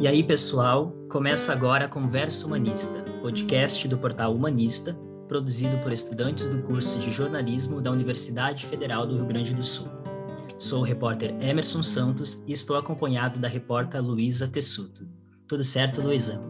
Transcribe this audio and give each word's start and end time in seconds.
E 0.00 0.06
aí, 0.06 0.22
pessoal, 0.22 0.92
começa 1.10 1.52
agora 1.52 1.86
a 1.86 1.88
Conversa 1.88 2.46
Humanista, 2.46 3.02
podcast 3.20 3.88
do 3.88 3.98
portal 3.98 4.32
Humanista, 4.32 4.96
produzido 5.26 5.76
por 5.78 5.92
estudantes 5.92 6.48
do 6.48 6.62
curso 6.62 7.00
de 7.00 7.10
jornalismo 7.10 7.80
da 7.80 7.90
Universidade 7.90 8.64
Federal 8.64 9.08
do 9.08 9.16
Rio 9.16 9.26
Grande 9.26 9.52
do 9.52 9.62
Sul. 9.64 9.88
Sou 10.56 10.82
o 10.82 10.84
repórter 10.84 11.34
Emerson 11.42 11.82
Santos 11.82 12.44
e 12.46 12.52
estou 12.52 12.76
acompanhado 12.76 13.40
da 13.40 13.48
repórter 13.48 14.00
Luísa 14.00 14.46
Tessuto. 14.46 15.04
Tudo 15.48 15.64
certo, 15.64 16.00
Luísa? 16.00 16.40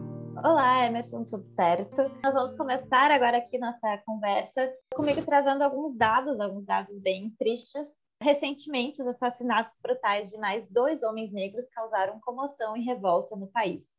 Olá, 0.43 0.85
Emerson, 0.85 1.23
tudo 1.23 1.47
certo? 1.47 2.03
Nós 2.23 2.35
vamos 2.35 2.55
começar 2.55 3.09
agora 3.09 3.39
aqui 3.39 3.57
nossa 3.57 3.97
conversa, 4.05 4.71
comigo 4.93 5.23
trazendo 5.23 5.63
alguns 5.63 5.97
dados, 5.97 6.39
alguns 6.39 6.67
dados 6.67 6.99
bem 6.99 7.33
tristes 7.39 7.87
Recentemente, 8.21 9.01
os 9.01 9.07
assassinatos 9.07 9.79
brutais 9.81 10.29
de 10.29 10.37
mais 10.37 10.67
dois 10.69 11.03
homens 11.03 11.31
negros 11.31 11.69
causaram 11.69 12.19
comoção 12.19 12.75
e 12.75 12.83
revolta 12.83 13.35
no 13.35 13.47
país. 13.47 13.97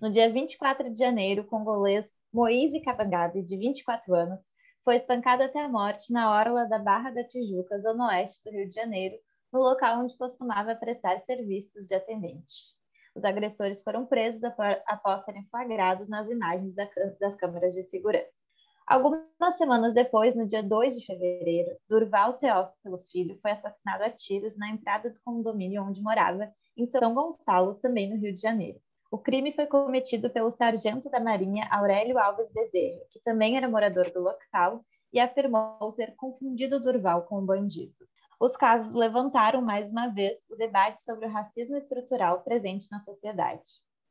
No 0.00 0.10
dia 0.10 0.30
24 0.30 0.90
de 0.90 0.98
janeiro, 0.98 1.42
o 1.42 1.46
congolês 1.46 2.06
Moise 2.32 2.80
Kabangabe, 2.80 3.42
de 3.42 3.56
24 3.58 4.14
anos, 4.14 4.40
foi 4.82 4.96
espancado 4.96 5.42
até 5.42 5.60
a 5.60 5.68
morte 5.68 6.12
na 6.12 6.34
orla 6.34 6.66
da 6.66 6.78
Barra 6.78 7.10
da 7.10 7.22
Tijuca, 7.22 7.78
zona 7.78 8.08
oeste 8.08 8.42
do 8.42 8.50
Rio 8.50 8.68
de 8.70 8.74
Janeiro, 8.74 9.16
no 9.52 9.60
local 9.60 10.00
onde 10.00 10.16
costumava 10.16 10.74
prestar 10.74 11.18
serviços 11.18 11.86
de 11.86 11.94
atendente. 11.94 12.74
Os 13.14 13.22
agressores 13.22 13.82
foram 13.82 14.06
presos 14.06 14.42
após 14.42 15.24
serem 15.26 15.46
flagrados 15.50 16.08
nas 16.08 16.26
imagens 16.30 16.74
das 17.20 17.36
câmeras 17.36 17.74
de 17.74 17.82
segurança. 17.82 18.41
Algumas 18.86 19.56
semanas 19.56 19.94
depois, 19.94 20.34
no 20.34 20.46
dia 20.46 20.62
2 20.62 20.98
de 20.98 21.06
fevereiro, 21.06 21.76
Durval 21.88 22.34
Teófilo 22.34 22.98
Filho 23.10 23.38
foi 23.40 23.52
assassinado 23.52 24.04
a 24.04 24.10
tiros 24.10 24.56
na 24.56 24.68
entrada 24.68 25.08
do 25.08 25.20
condomínio 25.24 25.82
onde 25.82 26.02
morava, 26.02 26.52
em 26.76 26.86
São 26.86 27.14
Gonçalo, 27.14 27.74
também 27.76 28.10
no 28.10 28.16
Rio 28.16 28.34
de 28.34 28.40
Janeiro. 28.40 28.80
O 29.10 29.18
crime 29.18 29.52
foi 29.52 29.66
cometido 29.66 30.30
pelo 30.30 30.50
sargento 30.50 31.10
da 31.10 31.20
Marinha 31.20 31.68
Aurélio 31.70 32.18
Alves 32.18 32.50
Bezerra, 32.50 33.02
que 33.10 33.20
também 33.20 33.56
era 33.56 33.68
morador 33.68 34.10
do 34.10 34.20
local 34.20 34.84
e 35.12 35.20
afirmou 35.20 35.92
ter 35.92 36.14
confundido 36.16 36.80
Durval 36.80 37.22
com 37.22 37.38
um 37.38 37.46
bandido. 37.46 38.06
Os 38.40 38.56
casos 38.56 38.94
levantaram 38.94 39.60
mais 39.62 39.92
uma 39.92 40.08
vez 40.08 40.48
o 40.50 40.56
debate 40.56 41.02
sobre 41.02 41.26
o 41.26 41.30
racismo 41.30 41.76
estrutural 41.76 42.40
presente 42.40 42.90
na 42.90 43.00
sociedade. 43.02 43.62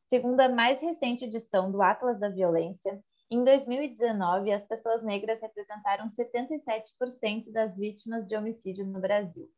Segundo 0.08 0.40
a 0.40 0.48
mais 0.48 0.80
recente 0.80 1.26
edição 1.26 1.72
do 1.72 1.82
Atlas 1.82 2.20
da 2.20 2.30
Violência, 2.30 3.02
em 3.32 3.46
2019, 3.46 4.52
as 4.52 4.66
pessoas 4.66 5.02
negras 5.02 5.40
representaram 5.40 6.08
77% 6.08 7.50
das 7.50 7.78
vítimas 7.78 8.28
de 8.28 8.36
homicídio 8.36 8.86
no 8.86 9.00
Brasil. 9.00 9.50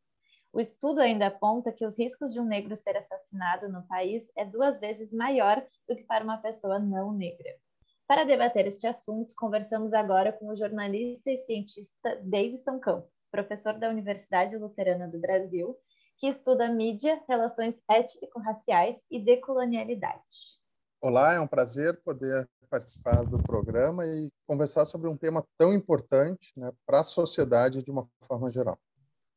O 0.52 0.60
estudo 0.60 1.00
ainda 1.00 1.26
aponta 1.26 1.72
que 1.72 1.84
os 1.84 1.98
riscos 1.98 2.32
de 2.32 2.38
um 2.38 2.44
negro 2.44 2.76
ser 2.76 2.96
assassinado 2.96 3.68
no 3.68 3.82
país 3.88 4.30
é 4.36 4.44
duas 4.44 4.78
vezes 4.78 5.12
maior 5.12 5.60
do 5.88 5.96
que 5.96 6.04
para 6.04 6.22
uma 6.22 6.38
pessoa 6.38 6.78
não 6.78 7.12
negra. 7.12 7.52
Para 8.06 8.22
debater 8.22 8.64
este 8.64 8.86
assunto, 8.86 9.34
conversamos 9.36 9.92
agora 9.92 10.32
com 10.32 10.46
o 10.46 10.56
jornalista 10.56 11.32
e 11.32 11.38
cientista 11.38 12.20
Davidson 12.22 12.78
Campos, 12.78 13.28
professor 13.28 13.72
da 13.72 13.88
Universidade 13.88 14.56
Luterana 14.56 15.08
do 15.08 15.18
Brasil, 15.18 15.76
que 16.16 16.28
estuda 16.28 16.68
mídia, 16.68 17.20
relações 17.28 17.74
étnico-raciais 17.90 18.98
e 19.10 19.18
decolonialidade. 19.18 20.62
Olá, 21.00 21.34
é 21.34 21.40
um 21.40 21.48
prazer 21.48 22.00
poder 22.04 22.48
participar 22.68 23.24
do 23.24 23.38
programa 23.38 24.06
e 24.06 24.30
conversar 24.46 24.84
sobre 24.84 25.08
um 25.08 25.16
tema 25.16 25.44
tão 25.58 25.72
importante 25.72 26.52
né, 26.56 26.70
para 26.86 27.00
a 27.00 27.04
sociedade 27.04 27.82
de 27.82 27.90
uma 27.90 28.08
forma 28.26 28.50
geral. 28.50 28.78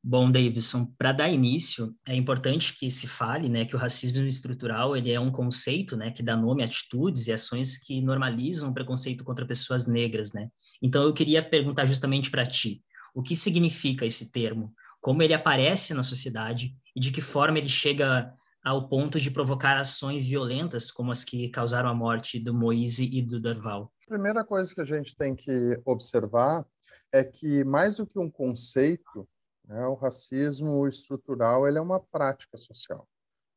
Bom, 0.03 0.31
Davidson, 0.31 0.85
para 0.97 1.11
dar 1.11 1.29
início, 1.29 1.93
é 2.07 2.15
importante 2.15 2.77
que 2.77 2.89
se 2.89 3.07
fale, 3.07 3.49
né, 3.49 3.65
que 3.65 3.75
o 3.75 3.79
racismo 3.79 4.25
estrutural 4.25 4.95
ele 4.95 5.11
é 5.11 5.19
um 5.19 5.31
conceito, 5.31 5.97
né, 5.97 6.11
que 6.11 6.23
dá 6.23 6.35
nome 6.35 6.63
a 6.63 6.65
atitudes 6.65 7.27
e 7.27 7.33
ações 7.33 7.77
que 7.77 8.01
normalizam 8.01 8.69
o 8.69 8.73
preconceito 8.73 9.23
contra 9.23 9.45
pessoas 9.45 9.85
negras, 9.85 10.31
né? 10.31 10.47
Então 10.81 11.03
eu 11.03 11.13
queria 11.13 11.43
perguntar 11.43 11.85
justamente 11.85 12.31
para 12.31 12.45
ti, 12.45 12.81
o 13.13 13.21
que 13.21 13.35
significa 13.35 14.05
esse 14.05 14.31
termo? 14.31 14.73
Como 15.01 15.21
ele 15.23 15.33
aparece 15.33 15.93
na 15.93 16.03
sociedade 16.03 16.73
e 16.95 16.99
de 16.99 17.11
que 17.11 17.19
forma 17.19 17.57
ele 17.57 17.67
chega 17.67 18.31
ao 18.67 18.89
ponto 18.89 19.17
de 19.17 19.31
provocar 19.31 19.77
ações 19.77 20.27
violentas 20.27 20.91
como 20.91 21.09
as 21.09 21.23
que 21.23 21.47
causaram 21.47 21.87
a 21.87 21.93
morte 21.93 22.37
do 22.37 22.53
Moise 22.53 23.09
e 23.09 23.21
do 23.21 23.39
Darval? 23.39 23.93
A 24.05 24.09
primeira 24.09 24.43
coisa 24.43 24.75
que 24.75 24.81
a 24.81 24.85
gente 24.85 25.15
tem 25.15 25.33
que 25.33 25.81
observar 25.85 26.65
é 27.09 27.23
que, 27.23 27.63
mais 27.63 27.95
do 27.95 28.05
que 28.05 28.19
um 28.19 28.29
conceito, 28.29 29.25
né, 29.65 29.87
o 29.87 29.93
racismo 29.93 30.85
estrutural 30.85 31.65
ele 31.65 31.77
é 31.77 31.81
uma 31.81 32.01
prática 32.01 32.57
social. 32.57 33.07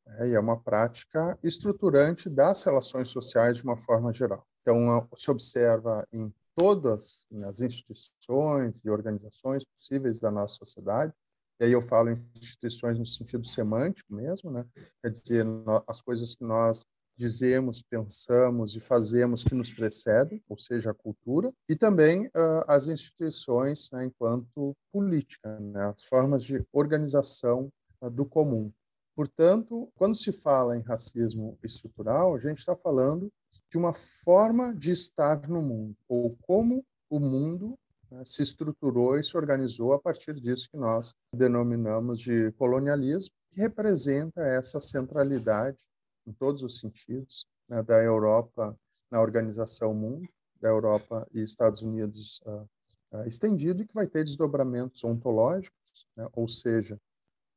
Né, 0.07 0.29
e 0.29 0.35
é 0.35 0.39
uma 0.39 0.61
prática 0.61 1.37
estruturante 1.43 2.31
das 2.31 2.63
relações 2.63 3.09
sociais 3.09 3.57
de 3.57 3.65
uma 3.65 3.77
forma 3.77 4.13
geral. 4.13 4.47
Então, 4.63 5.09
se 5.17 5.29
observa 5.29 6.07
em 6.13 6.33
todas 6.55 7.27
as 7.49 7.61
instituições 7.61 8.81
e 8.85 8.89
organizações 8.89 9.65
possíveis 9.65 10.21
da 10.21 10.31
nossa 10.31 10.55
sociedade, 10.55 11.13
e 11.61 11.65
aí 11.65 11.73
eu 11.73 11.83
falo 11.83 12.11
instituições 12.35 12.99
no 12.99 13.05
sentido 13.05 13.47
semântico 13.47 14.15
mesmo, 14.15 14.51
né? 14.51 14.65
quer 15.03 15.11
dizer, 15.11 15.45
as 15.87 16.01
coisas 16.01 16.35
que 16.35 16.43
nós 16.43 16.87
dizemos, 17.19 17.83
pensamos 17.83 18.75
e 18.75 18.81
fazemos 18.81 19.45
que 19.45 19.55
nos 19.55 19.71
precedem, 19.71 20.43
ou 20.49 20.57
seja, 20.57 20.91
a 20.91 20.95
cultura, 20.95 21.53
e 21.69 21.77
também 21.77 22.29
uh, 22.29 22.65
as 22.67 22.89
instituições 22.89 23.91
né, 23.93 24.05
enquanto 24.07 24.75
política, 24.91 25.61
né, 25.61 25.93
as 25.95 26.05
formas 26.05 26.43
de 26.43 26.65
organização 26.73 27.71
uh, 28.01 28.09
do 28.09 28.25
comum. 28.25 28.73
Portanto, 29.15 29.93
quando 29.97 30.17
se 30.17 30.33
fala 30.33 30.79
em 30.79 30.83
racismo 30.83 31.59
estrutural, 31.63 32.35
a 32.35 32.39
gente 32.39 32.61
está 32.61 32.75
falando 32.75 33.31
de 33.71 33.77
uma 33.77 33.93
forma 33.93 34.75
de 34.75 34.93
estar 34.93 35.47
no 35.47 35.61
mundo, 35.61 35.95
ou 36.09 36.35
como 36.41 36.83
o 37.11 37.21
mundo 37.21 37.79
né, 38.11 38.25
se 38.25 38.43
estruturou 38.43 39.19
e 39.19 39.25
se 39.25 39.37
organizou 39.37 39.93
a 39.93 39.99
partir 39.99 40.35
disso 40.35 40.69
que 40.71 40.77
nós 40.77 41.15
denominamos 41.35 42.21
de 42.21 42.53
colonialismo, 42.53 43.35
que 43.51 43.61
representa 43.61 44.41
essa 44.43 44.81
centralidade, 44.81 45.79
em 46.27 46.33
todos 46.33 46.63
os 46.63 46.79
sentidos, 46.79 47.47
né, 47.69 47.83
da 47.83 48.03
Europa 48.03 48.77
na 49.11 49.21
organização 49.21 49.93
mundo, 49.95 50.29
da 50.61 50.69
Europa 50.69 51.27
e 51.33 51.43
Estados 51.43 51.83
Unidos 51.83 52.41
uh, 52.47 52.69
uh, 53.13 53.27
estendido, 53.27 53.83
e 53.83 53.87
que 53.87 53.95
vai 53.95 54.07
ter 54.07 54.23
desdobramentos 54.23 55.03
ontológicos, 55.03 56.07
né, 56.17 56.27
ou 56.33 56.47
seja, 56.47 56.99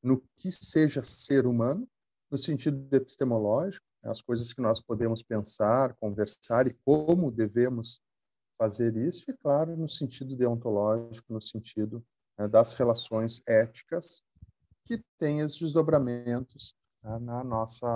no 0.01 0.21
que 0.37 0.51
seja 0.51 1.03
ser 1.03 1.45
humano, 1.45 1.87
no 2.31 2.37
sentido 2.37 2.87
epistemológico, 2.95 3.85
né, 4.01 4.09
as 4.09 4.21
coisas 4.21 4.51
que 4.51 4.61
nós 4.61 4.81
podemos 4.81 5.21
pensar, 5.21 5.95
conversar 5.95 6.67
e 6.67 6.73
como 6.83 7.31
devemos 7.31 8.01
fazer 8.57 8.95
isso, 8.95 9.29
e, 9.29 9.33
claro, 9.37 9.75
no 9.75 9.87
sentido 9.87 10.35
deontológico, 10.35 11.33
no 11.33 11.41
sentido 11.41 12.03
né, 12.37 12.47
das 12.47 12.73
relações 12.73 13.41
éticas, 13.47 14.23
que 14.85 15.01
tem 15.17 15.39
esses 15.39 15.59
desdobramentos 15.59 16.75
né, 17.03 17.17
na 17.19 17.43
nossa 17.43 17.87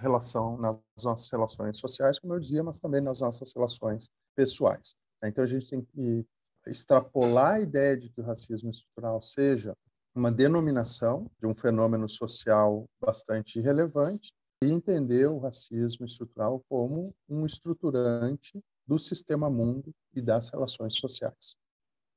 relação, 0.00 0.56
nas 0.56 0.78
nossas 1.02 1.30
relações 1.30 1.78
sociais, 1.78 2.18
como 2.18 2.34
eu 2.34 2.40
dizia, 2.40 2.62
mas 2.62 2.78
também 2.78 3.00
nas 3.00 3.20
nossas 3.20 3.52
relações 3.54 4.08
pessoais. 4.34 4.94
Então, 5.22 5.42
a 5.44 5.46
gente 5.46 5.68
tem 5.68 5.82
que 5.82 6.26
extrapolar 6.66 7.54
a 7.54 7.60
ideia 7.60 7.96
de 7.96 8.10
que 8.10 8.20
o 8.20 8.24
racismo 8.24 8.70
estrutural 8.70 9.20
seja 9.20 9.74
uma 10.14 10.30
denominação 10.30 11.30
de 11.40 11.46
um 11.46 11.54
fenômeno 11.54 12.08
social 12.08 12.88
bastante 13.00 13.60
relevante 13.60 14.32
e 14.62 14.70
entender 14.70 15.26
o 15.26 15.38
racismo 15.38 16.06
estrutural 16.06 16.64
como 16.68 17.14
um 17.28 17.44
estruturante 17.44 18.62
do 18.86 18.98
sistema 18.98 19.50
mundo 19.50 19.94
e 20.14 20.20
das 20.20 20.50
relações 20.50 20.94
sociais. 20.96 21.56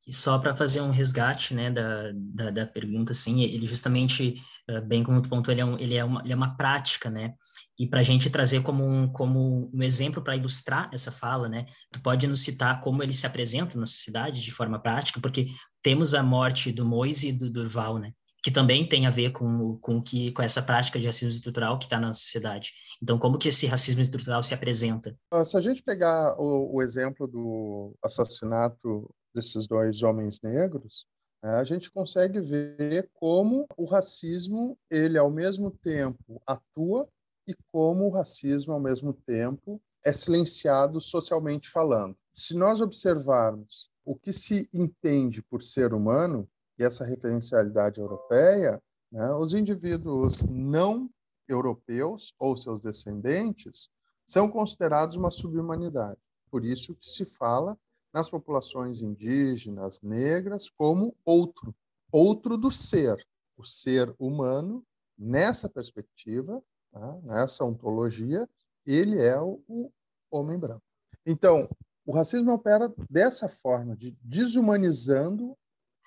E 0.08 0.14
só 0.14 0.40
para 0.40 0.56
fazer 0.56 0.80
um 0.80 0.90
resgate 0.90 1.54
né, 1.54 1.70
da, 1.70 2.12
da, 2.14 2.50
da, 2.50 2.66
pergunta, 2.66 3.12
assim, 3.12 3.44
ele 3.44 3.66
justamente, 3.68 4.42
eh, 4.70 4.80
bem 4.80 5.04
como 5.04 5.22
tu 5.22 5.28
pontuou, 5.28 5.54
ele 5.54 5.60
é, 5.60 5.66
um, 5.66 5.78
ele, 5.78 5.96
é 5.96 6.06
uma, 6.06 6.22
ele 6.22 6.32
é 6.32 6.36
uma 6.36 6.56
prática, 6.56 7.10
né? 7.10 7.34
E 7.78 7.86
para 7.86 8.00
a 8.00 8.04
gente 8.04 8.30
trazer 8.30 8.64
como 8.64 8.88
um, 8.88 9.12
como 9.12 9.70
um 9.74 9.84
exemplo 9.84 10.24
para 10.24 10.38
ilustrar 10.38 10.90
essa 10.94 11.12
fala, 11.12 11.50
né? 11.50 11.66
Tu 11.92 12.02
pode 12.02 12.26
nos 12.26 12.42
citar 12.42 12.80
como 12.80 13.04
ele 13.04 13.14
se 13.14 13.28
apresenta 13.28 13.78
na 13.78 13.86
sociedade 13.86 14.42
de 14.42 14.52
forma 14.52 14.80
prática, 14.80 15.20
porque 15.20 15.48
temos 15.84 16.16
a 16.16 16.24
morte 16.24 16.72
do 16.72 16.86
Moise 16.86 17.28
e 17.28 17.34
do 17.34 17.50
Durval, 17.50 17.98
né? 17.98 18.14
Que 18.44 18.52
também 18.52 18.88
tem 18.88 19.06
a 19.06 19.10
ver 19.10 19.32
com, 19.32 19.78
com, 19.80 20.02
que, 20.02 20.32
com 20.32 20.42
essa 20.42 20.62
prática 20.62 21.00
de 21.00 21.08
racismo 21.08 21.32
estrutural 21.32 21.78
que 21.80 21.86
está 21.86 22.00
na 22.00 22.14
sociedade. 22.14 22.72
Então, 23.02 23.18
como 23.18 23.38
que 23.38 23.50
esse 23.50 23.66
racismo 23.68 24.02
estrutural 24.02 24.44
se 24.44 24.54
apresenta? 24.54 25.18
Ah, 25.32 25.44
se 25.44 25.58
a 25.58 25.62
gente 25.62 25.84
pegar 25.84 26.36
o, 26.40 26.76
o 26.76 26.82
exemplo 26.82 27.28
do 27.28 27.96
assassinato 28.04 29.10
desses 29.34 29.68
dois 29.68 30.02
homens 30.02 30.40
negros, 30.42 31.06
né, 31.44 31.52
a 31.56 31.64
gente 31.64 31.92
consegue 31.92 32.40
ver 32.40 33.10
como 33.14 33.68
o 33.78 33.86
racismo, 33.86 34.78
ele 34.90 35.18
ao 35.18 35.30
mesmo 35.30 35.72
tempo 35.72 36.42
atua 36.46 37.08
e 37.48 37.56
como 37.72 38.06
o 38.06 38.12
racismo 38.12 38.74
ao 38.74 38.80
mesmo 38.80 39.14
tempo 39.14 39.82
é 40.06 40.12
silenciado 40.14 41.02
socialmente 41.02 41.70
falando. 41.70 42.16
Se 42.34 42.56
nós 42.56 42.82
observarmos 42.82 43.90
o 44.06 44.16
que 44.16 44.32
se 44.32 44.70
entende 44.74 45.42
por 45.42 45.62
ser 45.62 45.94
humano, 45.94 46.48
e 46.78 46.84
essa 46.84 47.04
referencialidade 47.04 48.00
europeia, 48.00 48.82
né, 49.12 49.32
os 49.34 49.54
indivíduos 49.54 50.44
não 50.44 51.10
europeus 51.48 52.34
ou 52.40 52.56
seus 52.58 52.82
descendentes 52.82 53.90
são 54.26 54.50
considerados 54.50 55.16
uma 55.16 55.32
subhumanidade. 55.32 56.20
Por 56.52 56.66
isso 56.66 56.96
que 56.96 57.08
se 57.08 57.26
fala 57.26 57.78
nas 58.14 58.30
populações 58.30 59.02
indígenas, 59.02 60.02
negras, 60.02 60.70
como 60.70 61.16
outro, 61.26 61.74
outro 62.12 62.58
do 62.58 62.70
ser, 62.70 63.16
o 63.58 63.64
ser 63.64 64.14
humano, 64.20 64.84
nessa 65.18 65.70
perspectiva, 65.70 66.62
né, 66.94 67.22
nessa 67.24 67.64
ontologia, 67.64 68.48
ele 68.86 69.22
é 69.22 69.40
o, 69.40 69.62
o 69.68 69.92
homem 70.32 70.58
branco. 70.58 70.84
Então, 71.26 71.70
o 72.06 72.14
racismo 72.14 72.54
opera 72.54 72.94
dessa 73.10 73.50
forma, 73.50 73.96
de 73.96 74.18
desumanizando 74.22 75.58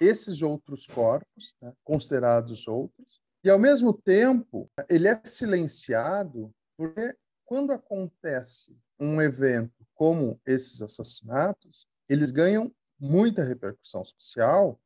esses 0.00 0.42
outros 0.42 0.86
corpos, 0.86 1.54
né, 1.60 1.72
considerados 1.84 2.66
outros, 2.66 3.20
e 3.44 3.50
ao 3.50 3.58
mesmo 3.58 3.92
tempo 3.92 4.70
ele 4.88 5.08
é 5.08 5.20
silenciado 5.24 6.52
porque 6.76 7.14
quando 7.44 7.72
acontece 7.72 8.76
um 8.98 9.20
evento 9.20 9.86
como 9.94 10.40
esses 10.46 10.80
assassinatos, 10.80 11.86
eles 12.08 12.30
ganham 12.30 12.72
muita 12.98 13.44
repercussão 13.44 14.04
social. 14.04 14.80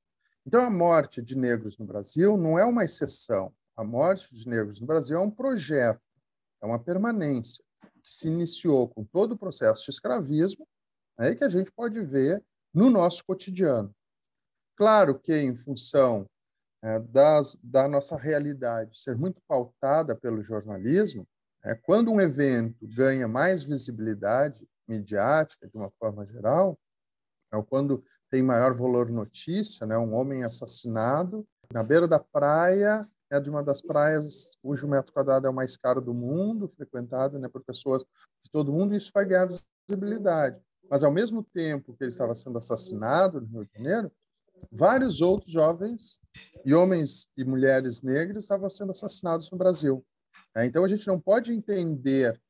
Então 0.46 0.64
a 0.64 0.70
morte 0.70 1.20
de 1.22 1.37
negros 1.37 1.78
no 1.78 1.87
Brasil 1.87 2.37
não 2.37 2.58
é 2.58 2.64
uma 2.64 2.84
exceção. 2.84 3.55
A 3.76 3.84
morte 3.84 4.34
de 4.34 4.49
negros 4.49 4.81
no 4.81 4.87
Brasil 4.87 5.16
é 5.16 5.20
um 5.20 5.31
projeto, 5.31 6.00
é 6.62 6.66
uma 6.66 6.78
permanência 6.78 7.62
que 8.02 8.12
se 8.12 8.28
iniciou 8.28 8.88
com 8.88 9.05
todo 9.05 9.32
o 9.32 9.38
processo 9.38 9.84
de 9.84 9.90
escravismo 9.90 10.66
né, 11.19 11.31
e 11.31 11.37
que 11.37 11.44
a 11.44 11.49
gente 11.49 11.72
pode 11.72 12.00
ver 12.00 12.44
no 12.72 12.90
nosso 12.90 13.25
cotidiano. 13.25 13.94
Claro 14.76 15.19
que, 15.19 15.35
em 15.35 15.56
função 15.56 16.26
é, 16.82 16.99
das, 16.99 17.56
da 17.62 17.87
nossa 17.88 18.17
realidade 18.17 19.00
ser 19.00 19.17
muito 19.17 19.41
pautada 19.47 20.17
pelo 20.17 20.43
jornalismo, 20.43 21.26
é, 21.65 21.75
quando 21.75 22.11
um 22.11 22.21
evento 22.21 22.87
ganha 22.88 23.26
mais 23.26 23.62
visibilidade 23.62 24.69
midiática, 24.87 25.69
de 25.69 25.76
uma 25.76 25.91
forma 25.99 26.26
geral, 26.26 26.79
é, 27.53 27.62
quando 27.62 28.03
tem 28.31 28.43
maior 28.43 28.75
valor 28.75 29.09
notícia, 29.11 29.87
né, 29.87 29.97
um 29.97 30.15
homem 30.15 30.44
assassinado 30.44 31.47
na 31.73 31.82
beira 31.82 32.06
da 32.06 32.19
praia, 32.19 33.09
é 33.31 33.41
de 33.41 33.49
uma 33.49 33.62
das 33.62 33.81
praias 33.81 34.56
cujo 34.61 34.87
metro 34.87 35.12
quadrado 35.12 35.47
é 35.47 35.50
o 35.50 35.55
mais 35.55 35.76
caro 35.76 36.00
do 36.00 36.12
mundo, 36.12 36.69
frequentado 36.69 37.38
né, 37.38 37.49
por 37.49 37.65
pessoas 37.65 38.05
de 38.43 38.50
todo 38.50 38.73
mundo, 38.73 38.94
isso 38.94 39.11
vai 39.15 39.25
ganhar 39.25 39.49
visibilidade. 39.88 40.61
Mas, 40.91 41.03
ao 41.03 41.11
mesmo 41.11 41.43
tempo 41.43 41.94
que 41.94 42.05
ele 42.05 42.11
estava 42.11 42.35
sendo 42.35 42.59
assassinado 42.59 43.41
no 43.41 43.47
Rio 43.47 43.65
de 43.65 43.73
Janeiro, 43.73 44.12
vários 44.70 45.20
outros 45.20 45.52
jovens 45.52 46.20
e 46.64 46.75
homens 46.75 47.28
e 47.37 47.44
mulheres 47.44 48.02
negros 48.02 48.44
estavam 48.44 48.69
sendo 48.70 48.93
assassinados 48.93 49.50
no 49.50 49.58
Brasil. 49.58 50.05
É, 50.56 50.64
então 50.64 50.84
a 50.84 50.88
gente 50.88 51.06
não 51.06 51.20
pode 51.20 51.52
entender 51.52 52.40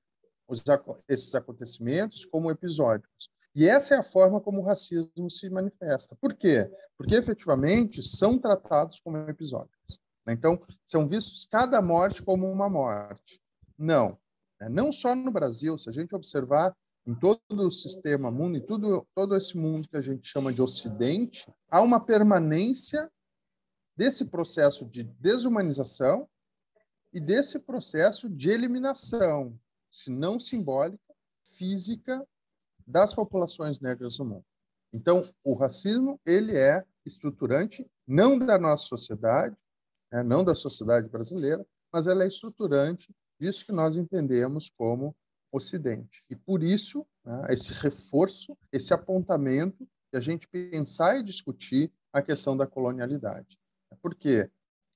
os, 0.49 0.63
esses 1.09 1.35
acontecimentos 1.35 2.25
como 2.25 2.51
episódicos. 2.51 3.29
E 3.55 3.69
essa 3.69 3.95
é 3.95 3.99
a 3.99 4.03
forma 4.03 4.41
como 4.41 4.61
o 4.61 4.65
racismo 4.65 5.31
se 5.31 5.49
manifesta. 5.49 6.17
Por 6.21 6.35
quê? 6.35 6.71
Porque 6.99 7.15
efetivamente 7.15 8.03
são 8.03 8.37
tratados 8.37 8.99
como 8.99 9.17
episódicos. 9.29 10.01
Né? 10.27 10.33
Então, 10.33 10.61
são 10.85 11.07
vistos 11.07 11.47
cada 11.47 11.81
morte 11.81 12.23
como 12.23 12.51
uma 12.51 12.69
morte. 12.69 13.41
Não. 13.79 14.19
Né? 14.61 14.69
Não 14.69 14.91
só 14.91 15.15
no 15.15 15.31
Brasil, 15.31 15.79
se 15.79 15.89
a 15.89 15.93
gente 15.93 16.15
observar 16.15 16.75
em 17.07 17.15
todo 17.15 17.41
o 17.51 17.71
sistema 17.71 18.31
mundo, 18.31 18.57
em 18.57 18.61
tudo, 18.65 19.07
todo 19.15 19.37
esse 19.37 19.57
mundo 19.57 19.89
que 19.89 19.97
a 19.97 20.01
gente 20.01 20.27
chama 20.27 20.53
de 20.53 20.63
Ocidente, 20.63 21.53
há 21.71 21.83
uma 21.83 22.01
permanência 22.01 23.11
desse 23.97 24.27
processo 24.27 24.87
de 24.87 25.05
desumanização 25.05 26.29
e 27.13 27.21
desse 27.21 27.61
processo 27.61 28.29
de 28.29 28.51
eliminação, 28.51 29.59
se 29.91 30.11
não 30.11 30.41
simbólica, 30.41 31.15
física, 31.47 32.27
das 32.87 33.15
populações 33.15 33.81
negras 33.81 34.19
no 34.19 34.25
mundo. 34.25 34.45
Então, 34.93 35.23
o 35.43 35.55
racismo 35.55 36.21
ele 36.27 36.57
é 36.57 36.85
estruturante 37.05 37.87
não 38.07 38.39
da 38.39 38.59
nossa 38.59 38.85
sociedade, 38.85 39.57
né, 40.13 40.23
não 40.23 40.45
da 40.45 40.55
sociedade 40.55 41.09
brasileira, 41.09 41.67
mas 41.93 42.07
ela 42.07 42.25
é 42.25 42.29
estruturante 42.29 43.15
disso 43.39 43.65
que 43.67 43.73
nós 43.73 43.97
entendemos 43.97 44.71
como 44.77 45.15
Ocidente. 45.57 46.25
E 46.29 46.35
por 46.35 46.65
isso, 46.65 47.07
né, 47.25 47.47
esse 47.51 47.73
reforço, 47.75 48.59
esse 48.73 48.93
apontamento 48.93 49.89
de 50.13 50.19
a 50.19 50.21
gente 50.21 50.49
pensar 50.49 51.17
e 51.17 51.23
discutir 51.23 51.93
a 52.13 52.21
questão 52.21 52.57
da 52.57 52.67
colonialidade. 52.67 53.57
Por 54.03 54.17
quê? 54.17 54.51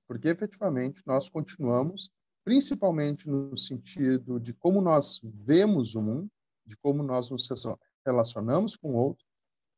Porque 0.08 0.28
efetivamente 0.28 1.00
nós 1.06 1.28
continuamos, 1.28 2.10
principalmente 2.44 3.28
no 3.28 3.56
sentido 3.56 4.40
de 4.40 4.52
como 4.52 4.80
nós 4.80 5.20
vemos 5.22 5.94
o 5.94 6.02
mundo, 6.02 6.28
de 6.66 6.76
como 6.76 7.04
nós 7.04 7.30
nos 7.30 7.48
relacionamos 8.04 8.76
com 8.76 8.90
o 8.90 8.96
outro, 8.96 9.24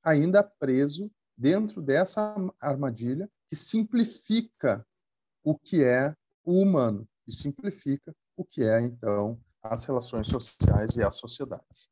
ainda 0.03 0.43
preso 0.43 1.11
dentro 1.37 1.83
dessa 1.83 2.35
armadilha 2.59 3.31
que 3.51 3.57
simplifica 3.57 4.87
o 5.45 5.59
que 5.59 5.85
é 5.85 6.17
o 6.43 6.61
humano 6.63 7.07
e 7.27 7.35
simplifica 7.35 8.15
o 8.35 8.45
que 8.45 8.63
é, 8.63 8.81
então, 8.81 9.39
as 9.63 9.85
relações 9.85 10.29
sociais 10.29 10.97
e 10.97 11.03
as 11.03 11.17
sociedades. 11.17 11.91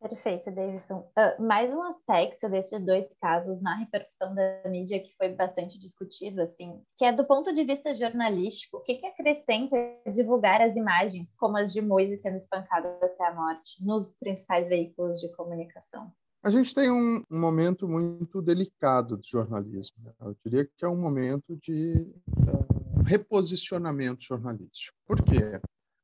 Perfeito, 0.00 0.50
Davidson. 0.50 1.10
Uh, 1.18 1.42
mais 1.42 1.72
um 1.72 1.82
aspecto 1.82 2.48
desses 2.48 2.78
dois 2.84 3.08
casos 3.20 3.60
na 3.62 3.76
repercussão 3.76 4.34
da 4.34 4.62
mídia 4.68 5.00
que 5.00 5.16
foi 5.16 5.30
bastante 5.30 5.78
discutido, 5.78 6.42
assim, 6.42 6.80
que 6.96 7.04
é 7.04 7.12
do 7.12 7.24
ponto 7.24 7.52
de 7.52 7.64
vista 7.64 7.94
jornalístico, 7.94 8.76
o 8.76 8.82
que, 8.82 8.96
que 8.96 9.06
acrescenta 9.06 9.76
divulgar 10.12 10.60
as 10.60 10.76
imagens, 10.76 11.34
como 11.36 11.56
as 11.56 11.72
de 11.72 11.80
Moisés 11.80 12.22
sendo 12.22 12.36
espancado 12.36 12.86
até 13.02 13.26
a 13.26 13.34
morte, 13.34 13.84
nos 13.84 14.12
principais 14.12 14.68
veículos 14.68 15.18
de 15.18 15.34
comunicação? 15.34 16.12
A 16.42 16.50
gente 16.50 16.72
tem 16.72 16.90
um, 16.90 17.24
um 17.28 17.40
momento 17.40 17.88
muito 17.88 18.40
delicado 18.40 19.18
de 19.18 19.28
jornalismo. 19.28 19.96
Né? 20.04 20.12
Eu 20.20 20.36
diria 20.44 20.64
que 20.64 20.84
é 20.84 20.88
um 20.88 21.00
momento 21.00 21.56
de 21.56 22.14
uh, 22.28 23.02
reposicionamento 23.04 24.22
jornalístico. 24.22 24.96
Por 25.06 25.24
quê? 25.24 25.60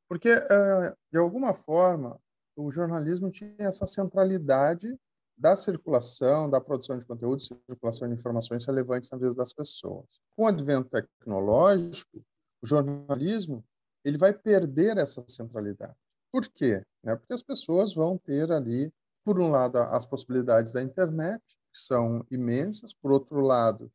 Porque, 0.07 0.33
uh, 0.33 0.95
de 1.11 1.17
alguma 1.17 1.53
forma, 1.53 2.19
o 2.55 2.71
jornalismo 2.71 3.31
tinha 3.31 3.55
essa 3.59 3.85
centralidade 3.85 4.97
da 5.37 5.55
circulação, 5.55 6.49
da 6.49 6.61
produção 6.61 6.97
de 6.97 7.05
conteúdo, 7.05 7.41
circulação 7.41 8.07
de 8.07 8.13
informações 8.13 8.65
relevantes 8.65 9.09
na 9.09 9.17
vida 9.17 9.33
das 9.33 9.51
pessoas. 9.51 10.21
Com 10.35 10.43
o 10.43 10.47
advento 10.47 10.89
tecnológico, 10.89 12.23
o 12.61 12.67
jornalismo 12.67 13.63
ele 14.05 14.17
vai 14.17 14.33
perder 14.33 14.97
essa 14.97 15.23
centralidade. 15.27 15.95
Por 16.31 16.47
quê? 16.47 16.83
Né? 17.03 17.15
Porque 17.15 17.33
as 17.33 17.43
pessoas 17.43 17.93
vão 17.93 18.17
ter 18.17 18.51
ali, 18.51 18.91
por 19.23 19.39
um 19.39 19.49
lado, 19.49 19.77
as 19.77 20.05
possibilidades 20.05 20.73
da 20.73 20.83
internet, 20.83 21.41
que 21.71 21.79
são 21.79 22.25
imensas, 22.29 22.93
por 22.93 23.11
outro 23.11 23.39
lado, 23.39 23.91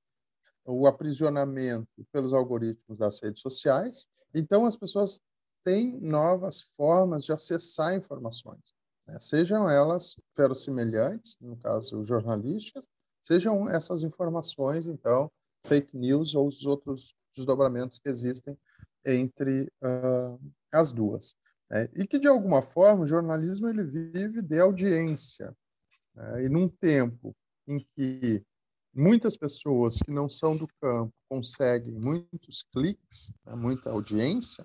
o 0.65 0.87
aprisionamento 0.87 1.89
pelos 2.13 2.33
algoritmos 2.33 2.99
das 2.99 3.21
redes 3.23 3.41
sociais. 3.41 4.07
Então, 4.35 4.67
as 4.67 4.77
pessoas 4.77 5.21
tem 5.69 6.01
novas 6.01 6.63
formas 6.63 7.27
de 7.27 7.33
acessar 7.33 7.95
informações, 7.95 8.75
né? 9.07 9.19
sejam 9.21 9.69
elas 9.69 10.17
verossimilhantes, 10.35 11.37
no 11.43 11.59
caso 11.59 12.03
jornalísticas, 12.03 12.87
sejam 13.21 13.69
essas 13.69 14.03
informações, 14.03 14.87
então, 14.87 15.31
fake 15.67 15.95
news 15.95 16.35
ou 16.35 16.49
os 16.49 16.65
outros 16.65 17.15
desdobramentos 17.37 17.99
que 17.99 18.09
existem 18.09 18.57
entre 19.05 19.71
uh, 19.85 20.41
as 20.73 20.91
duas. 20.91 21.35
Né? 21.71 21.87
E 21.95 22.07
que, 22.07 22.19
de 22.19 22.29
alguma 22.29 22.63
forma, 22.63 23.03
o 23.03 23.07
jornalismo 23.07 23.69
ele 23.69 23.85
vive 23.85 24.41
de 24.41 24.59
audiência. 24.59 25.55
Né? 26.15 26.45
E 26.45 26.49
num 26.49 26.67
tempo 26.67 27.37
em 27.67 27.79
que 27.95 28.43
muitas 28.95 29.37
pessoas 29.37 29.99
que 29.99 30.11
não 30.11 30.31
são 30.31 30.57
do 30.57 30.67
campo 30.81 31.13
conseguem 31.29 31.93
muitos 31.93 32.63
cliques, 32.73 33.35
né? 33.45 33.55
muita 33.55 33.91
audiência, 33.91 34.65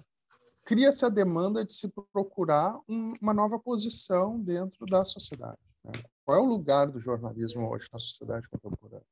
cria-se 0.64 1.06
a 1.06 1.10
demanda 1.10 1.66
de 1.66 1.74
se 1.74 1.88
procurar 2.12 2.80
um, 2.88 3.14
uma 3.22 3.34
nova 3.34 3.60
posição 3.60 4.40
dentro 4.40 4.86
da 4.86 5.04
sociedade. 5.04 5.60
Né? 5.84 5.92
Qual 6.24 6.38
é 6.38 6.42
o 6.42 6.46
lugar 6.46 6.90
do 6.90 7.00
jornalismo 7.00 7.70
hoje 7.70 7.88
na 7.92 8.00
sociedade 8.00 8.48
contemporânea, 8.50 9.06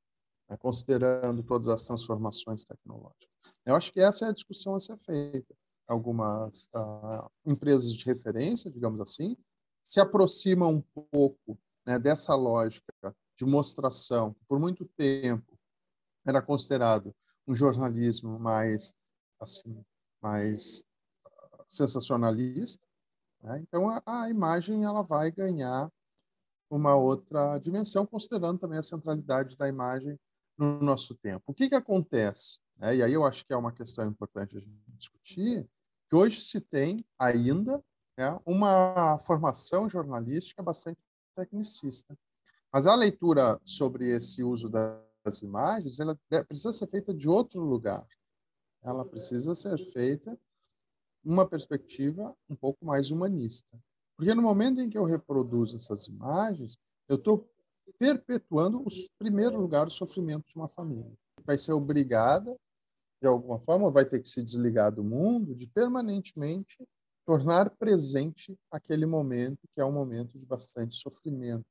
né? 0.49 0.57
considerando 0.57 1.43
todas 1.43 1.67
as 1.67 1.85
transformações 1.85 2.63
tecnológicas? 2.63 3.29
Eu 3.65 3.75
acho 3.75 3.91
que 3.91 3.99
essa 3.99 4.25
é 4.25 4.29
a 4.29 4.33
discussão 4.33 4.75
a 4.75 4.79
ser 4.79 4.97
feita. 4.97 5.53
Algumas 5.87 6.69
uh, 6.75 7.29
empresas 7.45 7.93
de 7.93 8.05
referência, 8.05 8.71
digamos 8.71 9.01
assim, 9.01 9.35
se 9.83 9.99
aproximam 9.99 10.75
um 10.75 11.05
pouco 11.11 11.59
né, 11.85 11.99
dessa 11.99 12.33
lógica 12.33 12.93
de 13.37 13.45
mostração, 13.45 14.33
que 14.33 14.45
por 14.45 14.59
muito 14.59 14.85
tempo 14.95 15.57
era 16.25 16.41
considerado 16.41 17.13
um 17.47 17.55
jornalismo 17.55 18.39
mais 18.39 18.93
assim, 19.39 19.83
mais 20.21 20.85
sensacionalista. 21.71 22.85
Né? 23.41 23.59
Então, 23.59 23.89
a, 23.89 24.01
a, 24.05 24.29
imagem 24.29 24.83
ela 24.83 25.01
vai 25.01 25.31
ganhar 25.31 25.91
uma 26.69 26.95
outra 26.95 27.57
dimensão, 27.59 28.05
considerando 28.05 28.59
também 28.59 28.77
a 28.77 28.83
centralidade 28.83 29.57
da 29.57 29.67
imagem 29.67 30.17
no 30.57 30.81
nosso 30.81 31.15
tempo. 31.15 31.43
O 31.47 31.53
que, 31.53 31.69
que 31.69 31.75
acontece? 31.75 32.59
Né? 32.77 32.97
E 32.97 33.03
aí 33.03 33.13
eu 33.13 33.25
acho 33.25 33.45
que 33.45 33.53
é 33.53 33.57
uma 33.57 33.71
questão 33.71 34.07
importante 34.07 34.57
a 34.57 34.59
gente 34.59 34.91
discutir. 34.97 35.67
que 36.09 36.15
hoje 36.15 36.41
se 36.41 36.61
tem 36.61 37.05
ainda 37.17 37.83
né, 38.17 38.39
uma 38.45 39.17
formação 39.19 39.89
jornalística 39.89 40.61
bastante 40.61 41.03
tecnicista. 41.35 42.17
Mas 42.71 42.87
a 42.87 42.95
leitura 42.95 43.59
sobre 43.65 44.09
esse 44.09 44.43
uso 44.43 44.69
das 44.69 45.41
imagens, 45.41 45.99
ela 45.99 46.17
precisa 46.47 46.71
ser 46.71 46.87
feita 46.87 47.13
de 47.13 47.27
outro 47.27 47.61
lugar. 47.61 48.05
Ela 48.83 49.05
precisa 49.05 49.53
ser 49.55 49.77
feita 49.77 50.37
uma 51.23 51.47
perspectiva 51.47 52.35
um 52.49 52.55
pouco 52.55 52.85
mais 52.85 53.11
humanista. 53.11 53.77
Porque 54.17 54.33
no 54.33 54.41
momento 54.41 54.81
em 54.81 54.89
que 54.89 54.97
eu 54.97 55.03
reproduzo 55.03 55.77
essas 55.77 56.07
imagens, 56.07 56.77
eu 57.07 57.15
estou 57.15 57.49
perpetuando, 57.97 58.79
o 58.79 58.87
primeiro 59.17 59.59
lugar, 59.59 59.87
o 59.87 59.91
sofrimento 59.91 60.47
de 60.47 60.55
uma 60.55 60.67
família. 60.67 61.11
Vai 61.43 61.57
ser 61.57 61.73
obrigada, 61.73 62.55
de 63.21 63.27
alguma 63.27 63.59
forma, 63.59 63.91
vai 63.91 64.05
ter 64.05 64.19
que 64.19 64.29
se 64.29 64.43
desligar 64.43 64.91
do 64.91 65.03
mundo, 65.03 65.55
de 65.55 65.67
permanentemente 65.67 66.83
tornar 67.25 67.69
presente 67.71 68.57
aquele 68.71 69.05
momento, 69.05 69.59
que 69.73 69.81
é 69.81 69.85
um 69.85 69.91
momento 69.91 70.37
de 70.37 70.45
bastante 70.45 70.95
sofrimento. 70.95 71.65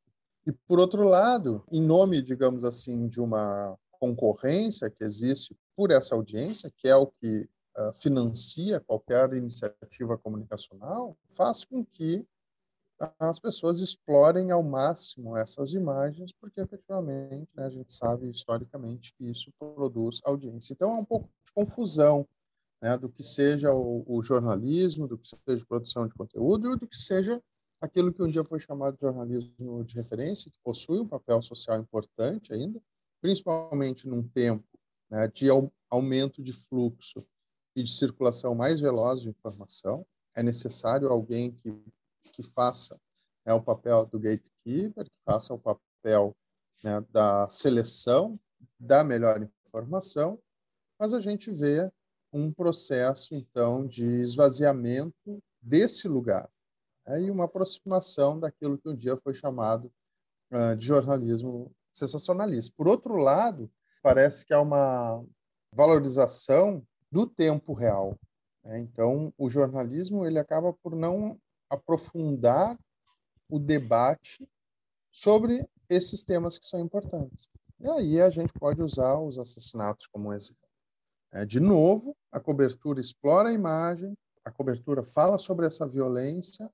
E, 0.46 0.52
por 0.52 0.78
outro 0.78 1.08
lado, 1.08 1.64
em 1.70 1.82
nome, 1.82 2.22
digamos 2.22 2.64
assim, 2.64 3.08
de 3.08 3.20
uma 3.20 3.76
concorrência 3.90 4.90
que 4.90 5.04
existe 5.04 5.56
por 5.76 5.90
essa 5.90 6.14
audiência, 6.14 6.72
que 6.76 6.88
é 6.88 6.96
o 6.96 7.06
que 7.06 7.48
uh, 7.80 7.92
financia 7.94 8.80
qualquer 8.80 9.32
iniciativa 9.32 10.18
comunicacional, 10.18 11.16
faz 11.28 11.64
com 11.64 11.84
que 11.84 12.26
as 13.18 13.38
pessoas 13.38 13.80
explorem 13.80 14.50
ao 14.50 14.62
máximo 14.62 15.34
essas 15.36 15.72
imagens, 15.72 16.32
porque 16.38 16.60
efetivamente 16.60 17.48
né, 17.54 17.64
a 17.64 17.70
gente 17.70 17.92
sabe 17.92 18.28
historicamente 18.28 19.14
que 19.14 19.30
isso 19.30 19.50
produz 19.58 20.20
audiência. 20.24 20.74
Então 20.74 20.92
é 20.92 20.96
um 20.96 21.04
pouco 21.04 21.30
de 21.46 21.52
confusão 21.52 22.28
né, 22.82 22.98
do 22.98 23.08
que 23.08 23.22
seja 23.22 23.72
o, 23.72 24.04
o, 24.06 24.22
jornalismo, 24.22 25.08
do 25.08 25.16
que 25.16 25.28
seja 25.28 25.64
produção 25.66 26.06
de 26.06 26.14
conteúdo 26.14 26.74
e 26.74 26.76
do 26.76 26.86
que 26.86 26.96
seja 26.96 27.42
aquilo 27.80 28.12
que 28.12 28.22
um 28.22 28.28
dia 28.28 28.44
foi 28.44 28.60
chamado 28.60 28.96
de 28.96 29.00
jornalismo 29.00 29.82
de 29.82 29.94
referência, 29.94 30.50
que 30.50 30.58
possui 30.62 31.00
um 31.00 31.08
papel 31.08 31.40
social 31.40 31.78
importante 31.78 32.52
ainda, 32.52 32.82
principalmente 33.22 34.06
num 34.06 34.22
tempo 34.22 34.66
né, 35.10 35.26
de 35.28 35.48
aumento 35.88 36.42
de 36.42 36.52
fluxo 36.52 37.26
e 37.74 37.82
de 37.82 37.92
circulação 37.92 38.54
mais 38.54 38.80
veloz 38.80 39.20
de 39.20 39.28
informação. 39.28 40.06
É 40.34 40.42
necessário 40.42 41.08
alguém 41.08 41.50
que 41.52 41.72
que 42.30 42.42
faça 42.42 42.98
né, 43.44 43.52
o 43.52 43.62
papel 43.62 44.06
do 44.06 44.18
gatekeeper, 44.18 45.04
que 45.04 45.22
faça 45.24 45.52
o 45.52 45.58
papel 45.58 46.34
né, 46.82 47.04
da 47.10 47.48
seleção 47.50 48.38
da 48.78 49.04
melhor 49.04 49.46
informação, 49.66 50.38
mas 50.98 51.12
a 51.12 51.20
gente 51.20 51.50
vê 51.50 51.90
um 52.32 52.52
processo, 52.52 53.34
então, 53.34 53.86
de 53.86 54.04
esvaziamento 54.04 55.42
desse 55.60 56.08
lugar 56.08 56.48
né, 57.06 57.22
e 57.22 57.30
uma 57.30 57.44
aproximação 57.44 58.38
daquilo 58.38 58.78
que 58.78 58.88
um 58.88 58.94
dia 58.94 59.16
foi 59.16 59.34
chamado 59.34 59.92
uh, 60.52 60.76
de 60.76 60.86
jornalismo 60.86 61.70
sensacionalista. 61.90 62.72
Por 62.76 62.86
outro 62.86 63.16
lado, 63.16 63.70
parece 64.02 64.46
que 64.46 64.54
há 64.54 64.60
uma 64.60 65.24
valorização 65.72 66.86
do 67.10 67.26
tempo 67.26 67.72
real. 67.72 68.18
Né? 68.64 68.78
Então, 68.78 69.32
o 69.36 69.48
jornalismo 69.48 70.26
ele 70.26 70.38
acaba 70.38 70.72
por 70.72 70.94
não 70.94 71.38
aprofundar 71.68 72.78
o 73.48 73.58
debate 73.58 74.48
sobre 75.12 75.68
esses 75.88 76.22
temas 76.22 76.58
que 76.58 76.66
são 76.66 76.80
importantes. 76.80 77.48
E 77.80 77.88
aí 77.88 78.20
a 78.20 78.30
gente 78.30 78.52
pode 78.52 78.82
usar 78.82 79.18
os 79.18 79.38
assassinatos 79.38 80.06
como 80.06 80.32
exemplo. 80.32 80.68
É, 81.32 81.44
de 81.44 81.60
novo, 81.60 82.16
a 82.30 82.38
cobertura 82.38 83.00
explora 83.00 83.48
a 83.48 83.52
imagem, 83.52 84.16
a 84.44 84.50
cobertura 84.50 85.02
fala 85.02 85.38
sobre 85.38 85.66
essa 85.66 85.86
violência, 85.86 86.70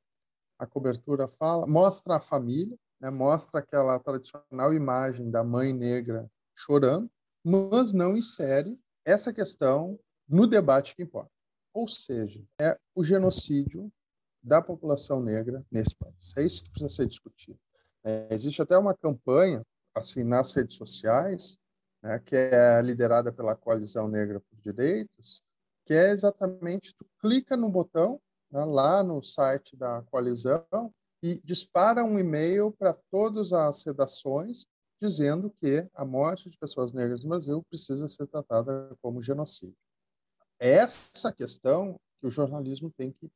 a 0.59 0.67
cobertura 0.67 1.29
fala, 1.29 1.67
mostra 1.67 2.17
a 2.17 2.21
família, 2.21 2.77
né, 3.01 3.11
mostra 3.11 3.61
aquela 3.61 3.99
tradicional 3.99 4.73
imagem 4.73 5.31
da 5.31 5.45
mãe 5.45 5.73
negra 5.73 6.31
chorando, 6.55 7.11
mas 7.45 7.93
não 7.93 8.17
insere 8.17 8.79
essa 9.05 9.33
questão 9.33 9.99
no 10.29 10.47
debate 10.47 10.95
que 10.95 11.03
importa. 11.03 11.31
Ou 11.73 11.89
seja, 11.89 12.43
é 12.61 12.79
o 12.95 13.05
genocídio 13.05 13.93
da 14.43 14.63
população 14.63 15.21
negra 15.21 15.65
nesse 15.71 15.95
país. 15.97 16.37
É 16.37 16.43
isso 16.43 16.65
que 16.65 16.71
precisa 16.71 16.91
ser 16.91 17.07
discutido. 17.07 17.59
É, 18.05 18.29
existe 18.33 18.63
até 18.63 18.79
uma 18.79 18.95
campanha 18.95 19.63
assim 19.95 20.23
nas 20.23 20.55
redes 20.55 20.77
sociais, 20.77 21.59
né, 22.03 22.19
que 22.21 22.37
é 22.37 22.81
liderada 22.81 23.33
pela 23.33 23.57
Coalizão 23.57 24.09
Negra 24.09 24.41
por 24.41 24.59
Direitos, 24.61 25.43
que 25.85 25.95
é 25.95 26.11
exatamente 26.11 26.95
tu 26.95 27.07
clica 27.21 27.57
no 27.57 27.71
botão 27.71 28.21
né, 28.51 28.65
lá 28.65 29.03
no 29.03 29.23
site 29.23 29.77
da 29.77 30.03
coalizão 30.03 30.93
e 31.23 31.41
dispara 31.43 32.05
um 32.05 32.19
e-mail 32.19 32.71
para 32.71 32.95
todas 33.11 33.53
as 33.53 33.85
redações 33.85 34.67
dizendo 35.01 35.51
que 35.51 35.89
a 35.95 36.05
morte 36.05 36.49
de 36.49 36.59
pessoas 36.59 36.93
negras 36.93 37.23
no 37.23 37.29
Brasil 37.29 37.63
precisa 37.69 38.09
ser 38.09 38.27
tratada 38.27 38.97
como 39.03 39.23
genocídio. 39.23 39.77
Essa 40.59 41.33
questão 41.33 41.99
que 42.21 42.27
o 42.27 42.31
jornalismo 42.31 42.91
tem 42.97 43.13
que 43.13 43.31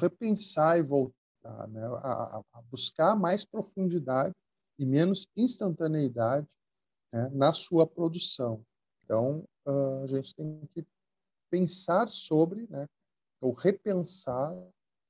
repensar 0.00 0.78
e 0.78 0.82
voltar, 0.82 1.68
né? 1.68 1.86
a, 2.02 2.42
a, 2.52 2.62
buscar 2.62 3.14
mais 3.16 3.44
profundidade 3.44 4.34
e 4.78 4.84
menos 4.84 5.28
instantaneidade 5.36 6.48
né? 7.12 7.28
na 7.32 7.52
sua 7.52 7.86
produção. 7.86 8.64
Então, 9.04 9.44
uh, 9.66 10.04
a 10.04 10.06
gente 10.06 10.34
tem 10.34 10.68
que 10.74 10.86
pensar 11.50 12.08
sobre, 12.08 12.66
né? 12.68 12.86
ou 13.40 13.52
repensar 13.52 14.54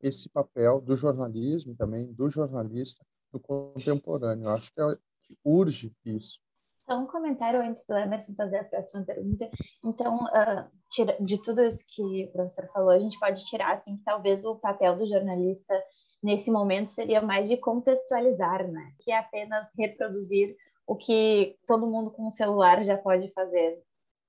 esse 0.00 0.28
papel 0.28 0.80
do 0.80 0.94
jornalismo 0.94 1.74
também, 1.74 2.12
do 2.12 2.28
jornalista 2.28 3.04
no 3.32 3.40
contemporâneo. 3.40 4.44
Eu 4.44 4.50
acho 4.50 4.72
que, 4.72 4.80
é, 4.80 4.96
que 5.24 5.36
urge 5.44 5.92
isso. 6.04 6.40
Só 6.88 6.98
um 6.98 7.06
comentário 7.06 7.60
antes 7.60 7.84
do 7.86 7.94
Emerson 7.94 8.32
fazer 8.34 8.60
a 8.60 8.64
próxima 8.64 9.04
pergunta. 9.04 9.50
Então, 9.84 10.24
uh, 10.24 10.64
tira, 10.90 11.18
de 11.20 11.36
tudo 11.42 11.62
isso 11.62 11.84
que 11.86 12.24
o 12.24 12.32
professor 12.32 12.66
falou, 12.72 12.88
a 12.88 12.98
gente 12.98 13.18
pode 13.18 13.44
tirar 13.44 13.74
assim 13.74 13.98
que 13.98 14.04
talvez 14.04 14.42
o 14.46 14.56
papel 14.56 14.96
do 14.96 15.06
jornalista 15.06 15.74
nesse 16.22 16.50
momento 16.50 16.86
seria 16.86 17.20
mais 17.20 17.46
de 17.46 17.58
contextualizar, 17.58 18.66
né? 18.66 18.92
Que 19.00 19.10
é 19.12 19.18
apenas 19.18 19.66
reproduzir 19.76 20.56
o 20.86 20.96
que 20.96 21.56
todo 21.66 21.86
mundo 21.86 22.10
com 22.10 22.26
o 22.26 22.32
celular 22.32 22.82
já 22.82 22.96
pode 22.96 23.30
fazer. 23.34 23.82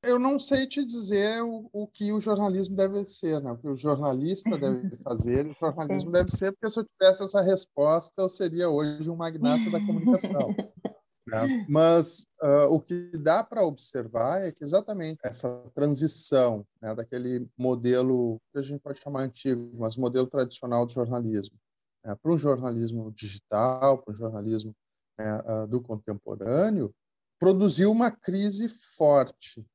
Eu 0.03 0.19
não 0.19 0.37
sei 0.37 0.67
te 0.67 0.83
dizer 0.83 1.41
o, 1.41 1.69
o 1.71 1.87
que 1.87 2.11
o 2.11 2.19
jornalismo 2.19 2.75
deve 2.75 3.07
ser, 3.07 3.41
né? 3.41 3.53
O 3.53 3.57
que 3.57 3.69
o 3.69 3.77
jornalista 3.77 4.51
deve 4.59 4.97
fazer, 4.97 5.47
o 5.47 5.53
jornalismo 5.57 6.09
Sim. 6.09 6.11
deve 6.11 6.29
ser, 6.29 6.51
porque 6.51 6.69
se 6.69 6.81
eu 6.81 6.85
tivesse 6.85 7.23
essa 7.23 7.41
resposta, 7.41 8.21
eu 8.21 8.27
seria 8.27 8.69
hoje 8.69 9.09
um 9.09 9.15
magnata 9.15 9.69
da 9.71 9.79
comunicação. 9.79 10.53
Né? 11.29 11.65
Mas 11.69 12.27
uh, 12.41 12.73
o 12.73 12.81
que 12.81 13.11
dá 13.17 13.43
para 13.43 13.63
observar 13.63 14.41
é 14.41 14.51
que 14.51 14.63
exatamente 14.63 15.19
essa 15.23 15.69
transição 15.73 16.65
né, 16.81 16.93
daquele 16.95 17.47
modelo 17.57 18.39
que 18.51 18.59
a 18.59 18.61
gente 18.61 18.81
pode 18.81 18.99
chamar 18.99 19.21
antigo, 19.21 19.71
mas 19.77 19.97
modelo 19.97 20.27
tradicional 20.27 20.85
de 20.85 20.93
jornalismo, 20.93 21.57
né, 22.03 22.15
para 22.15 22.31
um 22.31 22.37
jornalismo 22.37 23.11
digital, 23.11 24.01
para 24.01 24.13
um 24.13 24.17
jornalismo 24.17 24.75
né, 25.17 25.39
uh, 25.41 25.67
do 25.67 25.81
contemporâneo, 25.81 26.93
produziu 27.37 27.91
uma 27.91 28.11
crise 28.11 28.67
forte 28.69 29.65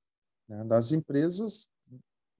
né, 0.49 0.65
das 0.65 0.93
empresas 0.93 1.69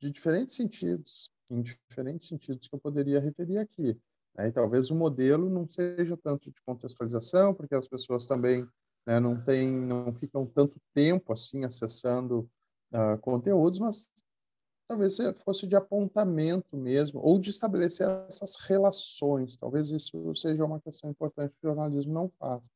de 0.01 0.11
diferentes 0.11 0.55
sentidos, 0.55 1.31
em 1.51 1.63
diferentes 1.63 2.29
sentidos 2.29 2.69
que 2.69 2.75
eu 2.75 2.81
poderia 2.81 3.21
referir 3.21 3.59
aqui. 3.59 3.99
Né? 4.37 4.49
E 4.49 4.53
talvez 4.53 4.91
o 4.91 4.95
modelo 4.95 5.49
não 5.49 5.67
seja 5.67 6.17
tanto 6.17 6.51
de 6.51 6.61
contextualização, 6.63 7.55
porque 7.55 7.75
as 7.75 7.89
pessoas 7.89 8.27
também 8.27 8.67
né? 9.07 9.21
não 9.21 9.43
tem, 9.43 9.71
não 9.71 10.13
ficam 10.15 10.47
tanto 10.47 10.81
tempo 10.93 11.33
assim 11.33 11.65
acessando 11.65 12.49
uh, 12.93 13.19
conteúdos, 13.21 13.79
mas 13.79 14.11
talvez 14.89 15.17
fosse 15.45 15.67
de 15.67 15.77
apontamento 15.77 16.77
mesmo, 16.77 17.21
ou 17.21 17.39
de 17.39 17.51
estabelecer 17.51 18.07
essas 18.29 18.57
relações. 18.57 19.57
Talvez 19.57 19.91
isso 19.91 20.35
seja 20.35 20.65
uma 20.65 20.81
questão 20.81 21.11
importante 21.11 21.57
que 21.57 21.67
o 21.67 21.71
jornalismo 21.71 22.13
não 22.13 22.29
faz. 22.29 22.71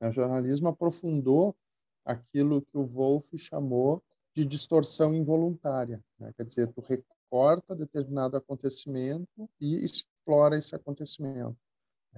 O 0.00 0.12
jornalismo 0.12 0.68
aprofundou 0.68 1.56
aquilo 2.04 2.62
que 2.62 2.76
o 2.76 2.86
Wolff 2.86 3.36
chamou 3.38 4.02
de 4.34 4.44
distorção 4.44 5.14
involuntária. 5.14 6.04
Né? 6.18 6.32
Quer 6.36 6.44
dizer, 6.44 6.72
tu 6.72 6.82
recorta 6.82 7.74
determinado 7.74 8.36
acontecimento 8.36 9.48
e 9.60 9.84
explora 9.84 10.58
esse 10.58 10.74
acontecimento. 10.74 11.56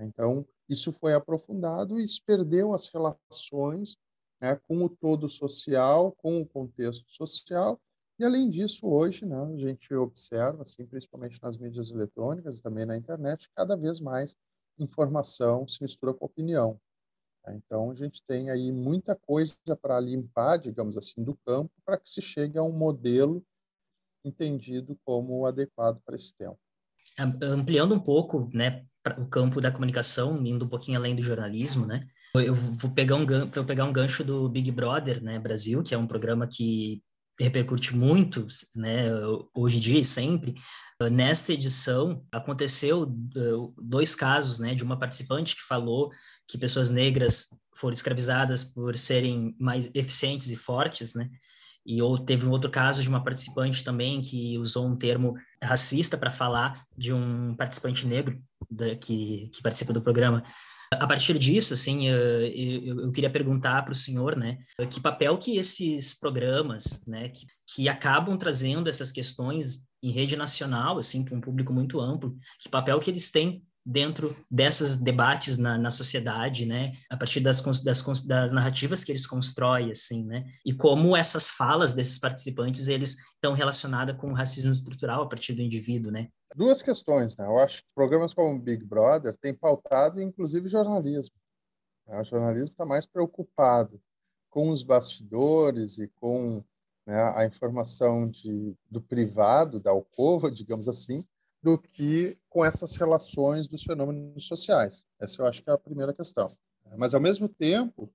Então, 0.05 0.47
isso 0.69 0.93
foi 0.93 1.15
aprofundado 1.15 1.99
e 1.99 2.07
se 2.07 2.23
perdeu 2.23 2.73
as 2.73 2.89
relações 2.89 3.97
né, 4.41 4.57
com 4.69 4.85
o 4.85 4.89
todo 4.89 5.29
social, 5.29 6.13
com 6.13 6.41
o 6.41 6.47
contexto 6.47 7.11
social. 7.11 7.81
E, 8.19 8.25
além 8.25 8.51
disso, 8.51 8.87
hoje 8.87 9.25
né, 9.25 9.37
a 9.37 9.57
gente 9.57 9.95
observa, 9.95 10.63
assim, 10.63 10.85
principalmente 10.87 11.41
nas 11.43 11.57
mídias 11.57 11.91
eletrônicas 11.91 12.59
e 12.59 12.63
também 12.63 12.85
na 12.85 12.97
internet, 12.97 13.49
cada 13.55 13.77
vez 13.77 14.01
mais 14.01 14.35
informação 14.79 15.67
se 15.67 15.83
mistura 15.83 16.15
com 16.15 16.27
opinião. 16.27 16.81
Né. 17.47 17.57
Então, 17.57 17.91
a 17.91 17.95
gente 17.95 18.23
tem 18.27 18.51
aí 18.51 18.73
muita 18.73 19.15
coisa 19.15 19.55
para 19.81 20.01
limpar, 20.01 20.59
digamos 20.59 20.97
assim, 20.97 21.23
do 21.23 21.37
campo, 21.47 21.73
para 21.85 21.99
que 21.99 22.09
se 22.09 22.21
chegue 22.21 22.59
a 22.59 22.63
um 22.63 22.73
modelo 22.73 23.45
entendido 24.25 24.99
como 25.05 25.47
adequado 25.47 26.01
para 26.05 26.17
esse 26.17 26.37
tempo. 26.37 26.59
ampliando 27.19 27.95
um 27.95 28.01
pouco, 28.01 28.51
né, 28.53 28.85
o 29.19 29.27
campo 29.27 29.61
da 29.61 29.71
comunicação, 29.71 30.45
indo 30.45 30.65
um 30.65 30.69
pouquinho 30.69 30.99
além 30.99 31.15
do 31.15 31.23
jornalismo, 31.23 31.87
né? 31.87 32.07
Eu 32.35 32.55
vou 32.55 32.91
pegar 32.91 33.17
um 33.17 33.25
gancho, 33.25 33.51
vou 33.55 33.65
pegar 33.65 33.85
um 33.85 33.93
gancho 33.93 34.25
do 34.25 34.49
Big 34.49 34.71
Brother, 34.71 35.23
né, 35.23 35.39
Brasil, 35.39 35.83
que 35.83 35.95
é 35.95 35.99
um 35.99 36.07
programa 36.07 36.47
que 36.47 37.03
repercute 37.41 37.97
muito, 37.97 38.47
né, 38.75 39.11
hoje 39.55 39.77
em 39.77 39.81
dia 39.81 40.01
e 40.01 40.05
sempre. 40.05 40.55
Nesta 41.13 41.53
edição 41.53 42.25
aconteceu 42.33 43.07
dois 43.81 44.15
casos, 44.15 44.59
né, 44.59 44.75
de 44.75 44.83
uma 44.83 44.99
participante 44.99 45.55
que 45.55 45.63
falou 45.63 46.11
que 46.49 46.59
pessoas 46.59 46.91
negras 46.91 47.47
foram 47.77 47.93
escravizadas 47.93 48.65
por 48.65 48.97
serem 48.97 49.55
mais 49.59 49.91
eficientes 49.95 50.51
e 50.51 50.57
fortes, 50.57 51.15
né? 51.15 51.31
E 51.87 52.03
ou 52.03 52.19
teve 52.19 52.47
um 52.47 52.51
outro 52.51 52.71
caso 52.71 53.03
de 53.03 53.09
uma 53.09 53.23
participante 53.25 53.83
também 53.83 54.21
que 54.21 54.59
usou 54.59 54.87
um 54.87 54.97
termo 54.97 55.35
racista 55.63 56.19
para 56.19 56.31
falar 56.31 56.85
de 56.97 57.13
um 57.15 57.55
participante 57.55 58.07
negro 58.07 58.41
da, 58.71 58.95
que, 58.95 59.49
que 59.53 59.63
participa 59.63 59.93
do 59.93 60.03
programa. 60.03 60.45
A 60.93 61.07
partir 61.07 61.39
disso, 61.39 61.75
assim, 61.75 62.09
eu, 62.09 63.01
eu 63.03 63.13
queria 63.13 63.29
perguntar 63.29 63.83
para 63.83 63.93
o 63.93 63.95
senhor, 63.95 64.37
né, 64.37 64.59
que 64.91 65.01
papel 65.01 65.37
que 65.37 65.59
esses 65.59 66.19
programas, 66.19 67.05
né, 67.07 67.29
que, 67.29 67.47
que 67.75 67.89
acabam 67.89 68.39
trazendo 68.39 68.89
essas 68.89 69.13
questões 69.13 69.87
em 70.03 70.11
rede 70.11 70.37
nacional, 70.37 70.97
assim, 70.99 71.25
para 71.25 71.37
um 71.37 71.41
público 71.41 71.73
muito 71.75 72.01
amplo, 72.01 72.37
que 72.59 72.71
papel 72.71 72.99
que 73.01 73.11
eles 73.11 73.31
têm 73.31 73.63
dentro 73.89 74.37
desses 74.51 74.97
debates 74.97 75.57
na, 75.57 75.79
na 75.79 75.91
sociedade, 75.91 76.67
né, 76.67 76.93
a 77.09 77.17
partir 77.17 77.41
das, 77.41 77.63
das, 77.83 78.03
das, 78.27 78.53
narrativas 78.53 79.03
que 79.03 79.11
eles 79.11 79.27
constroem, 79.27 79.91
assim, 79.91 80.25
né, 80.25 80.45
e 80.65 80.75
como 80.75 81.17
essas 81.17 81.49
falas 81.49 81.95
desses 81.95 82.19
participantes, 82.19 82.89
eles 82.89 83.17
estão 83.35 83.55
relacionadas 83.55 84.15
com 84.19 84.31
o 84.31 84.35
racismo 84.35 84.73
estrutural 84.73 85.23
a 85.23 85.29
partir 85.29 85.55
do 85.55 85.63
indivíduo, 85.63 86.13
né. 86.13 86.29
Duas 86.55 86.83
questões, 86.83 87.35
né, 87.39 87.47
eu 87.47 87.59
acho 87.59 87.83
que 87.83 87.95
programas 87.95 88.35
como 88.35 88.61
Big 88.61 88.85
Brother 88.85 89.35
têm 89.39 89.55
pautado, 89.55 90.21
inclusive, 90.21 90.69
jornalismo. 90.69 91.35
Né? 92.07 92.21
O 92.21 92.25
jornalismo 92.25 92.69
está 92.69 92.85
mais 92.85 93.07
preocupado 93.07 93.99
com 94.51 94.69
os 94.69 94.83
bastidores 94.83 95.97
e 95.97 96.09
com 96.09 96.63
né, 97.07 97.33
a 97.37 97.47
informação 97.47 98.31
de, 98.31 98.77
do 98.91 99.01
privado, 99.01 99.81
da 99.81 99.93
alcova, 99.93 100.51
digamos 100.51 100.89
assim, 100.89 101.25
do 101.63 101.79
que 101.79 102.39
com 102.49 102.65
essas 102.65 102.97
relações 102.97 103.67
dos 103.67 103.83
fenômenos 103.83 104.47
sociais. 104.47 105.05
Essa 105.21 105.43
eu 105.43 105.47
acho 105.47 105.63
que 105.63 105.71
é 105.71 105.73
a 105.73 105.79
primeira 105.79 106.15
questão. 106.15 106.51
Mas, 106.97 107.15
ao 107.15 107.21
mesmo 107.21 107.49
tempo, 107.49 108.11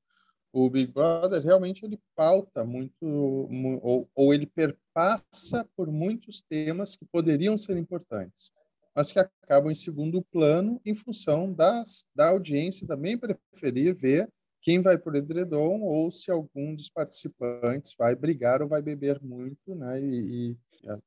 o 0.52 0.70
Big 0.70 0.92
Brother 0.92 1.42
realmente 1.42 1.84
ele 1.84 2.00
pauta 2.16 2.64
muito, 2.64 3.04
ou, 3.04 4.10
ou 4.16 4.34
ele 4.34 4.46
perpassa 4.46 5.68
por 5.76 5.92
muitos 5.92 6.42
temas 6.42 6.96
que 6.96 7.06
poderiam 7.06 7.58
ser 7.58 7.76
importantes, 7.76 8.52
mas 8.96 9.12
que 9.12 9.20
acabam 9.20 9.72
em 9.72 9.76
segundo 9.76 10.22
plano 10.22 10.80
em 10.86 10.94
função 10.94 11.52
das, 11.52 12.06
da 12.16 12.30
audiência 12.30 12.88
também 12.88 13.18
preferir 13.18 13.96
ver 13.96 14.32
quem 14.64 14.80
vai 14.80 14.98
por 14.98 15.14
edredom 15.14 15.82
ou 15.82 16.10
se 16.10 16.32
algum 16.32 16.74
dos 16.74 16.90
participantes 16.90 17.94
vai 18.00 18.16
brigar 18.16 18.62
ou 18.62 18.68
vai 18.68 18.82
beber 18.82 19.22
muito, 19.22 19.76
né, 19.76 20.02
e, 20.02 20.52
e 20.52 20.58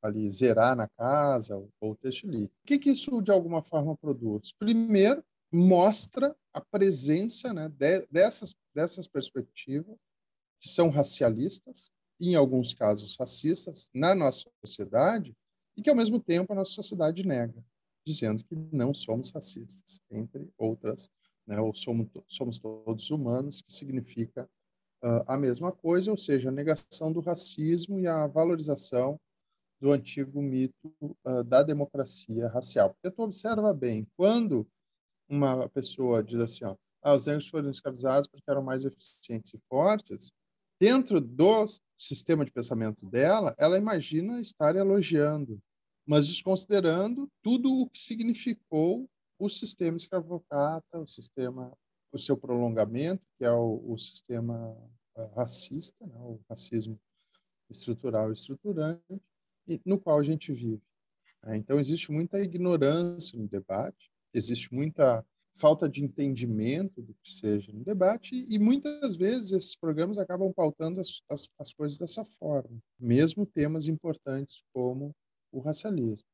ali 0.03 0.31
zerar 0.31 0.77
na 0.77 0.87
casa 0.87 1.57
ou, 1.57 1.71
ou 1.81 1.97
textilir. 1.97 2.49
O 2.49 2.67
que, 2.67 2.79
que 2.79 2.91
isso 2.91 3.23
de 3.23 3.31
alguma 3.31 3.63
forma 3.65 3.97
produz? 3.97 4.53
Primeiro, 4.53 5.25
mostra 5.51 6.37
a 6.53 6.61
presença 6.61 7.55
né, 7.55 7.71
de, 7.71 8.07
dessas, 8.11 8.55
dessas 8.75 9.09
perspectivas 9.09 9.97
que 10.61 10.69
são 10.69 10.91
racialistas, 10.91 11.91
em 12.21 12.35
alguns 12.35 12.75
casos 12.75 13.17
racistas, 13.19 13.89
na 13.95 14.15
nossa 14.15 14.51
sociedade, 14.65 15.35
e 15.77 15.83
que, 15.83 15.89
ao 15.89 15.97
mesmo 15.97 16.21
tempo, 16.21 16.53
a 16.53 16.57
nossa 16.57 16.73
sociedade 16.73 17.27
nega, 17.27 17.65
dizendo 18.07 18.45
que 18.45 18.55
não 18.71 18.93
somos 18.93 19.31
racistas, 19.31 19.99
entre 20.11 20.51
outras 20.59 21.11
né? 21.47 21.61
ou 21.61 21.75
somos, 21.75 22.09
somos 22.27 22.59
todos 22.59 23.11
humanos, 23.11 23.63
que 23.63 23.73
significa 23.73 24.49
uh, 25.03 25.23
a 25.27 25.37
mesma 25.37 25.73
coisa, 25.73 26.11
ou 26.11 26.17
seja, 26.17 26.49
a 26.49 26.53
negação 26.53 27.13
do 27.13 27.21
racismo 27.21 27.99
e 28.01 28.07
a 28.07 28.27
valorização 28.27 29.19
do 29.81 29.93
antigo 29.93 30.41
mito 30.43 30.93
uh, 31.03 31.45
da 31.45 31.63
democracia 31.63 32.49
racial. 32.49 32.95
Porque 32.95 33.15
tu 33.15 33.23
observa 33.23 33.73
bem, 33.73 34.07
quando 34.17 34.67
uma 35.29 35.69
pessoa 35.69 36.23
diz 36.23 36.41
assim, 36.41 36.65
ó, 36.65 36.77
ah, 37.03 37.15
os 37.15 37.27
negros 37.27 37.49
foram 37.49 37.71
escravizados 37.71 38.27
porque 38.27 38.51
eram 38.51 38.63
mais 38.63 38.85
eficientes 38.85 39.55
e 39.55 39.61
fortes, 39.69 40.33
dentro 40.81 41.21
do 41.21 41.65
sistema 41.97 42.45
de 42.45 42.51
pensamento 42.51 43.07
dela, 43.07 43.55
ela 43.59 43.79
imagina 43.79 44.41
estar 44.41 44.77
elogiando, 44.77 45.61
mas 46.07 46.27
desconsiderando 46.27 47.29
tudo 47.43 47.73
o 47.73 47.89
que 47.89 47.99
significou 47.99 49.09
o 49.39 49.49
sistema 49.49 49.97
escravocrata, 49.97 50.99
o 50.99 51.07
sistema, 51.07 51.77
o 52.13 52.19
seu 52.19 52.37
prolongamento, 52.37 53.23
que 53.39 53.45
é 53.45 53.51
o, 53.51 53.83
o 53.87 53.99
sistema 53.99 54.73
uh, 55.17 55.35
racista, 55.35 56.07
né, 56.07 56.19
o 56.19 56.41
racismo 56.49 56.99
estrutural 57.71 58.31
e 58.31 58.35
estruturante, 58.35 59.23
e, 59.67 59.81
no 59.85 59.99
qual 59.99 60.19
a 60.19 60.23
gente 60.23 60.53
vive. 60.53 60.83
Né? 61.43 61.57
Então, 61.57 61.79
existe 61.79 62.11
muita 62.11 62.41
ignorância 62.41 63.39
no 63.39 63.49
debate, 63.49 64.11
existe 64.33 64.73
muita 64.73 65.25
falta 65.55 65.89
de 65.89 66.05
entendimento 66.05 67.01
do 67.01 67.15
que 67.15 67.33
seja 67.33 67.73
no 67.73 67.83
debate, 67.83 68.47
e 68.51 68.59
muitas 68.59 69.17
vezes 69.17 69.53
esses 69.53 69.75
programas 69.75 70.19
acabam 70.19 70.53
pautando 70.53 71.01
as, 71.01 71.23
as, 71.31 71.51
as 71.59 71.73
coisas 71.73 71.97
dessa 71.97 72.25
forma, 72.25 72.79
mesmo 72.99 73.47
temas 73.47 73.87
importantes 73.87 74.63
como 74.73 75.15
o 75.51 75.61
racialismo. 75.61 76.29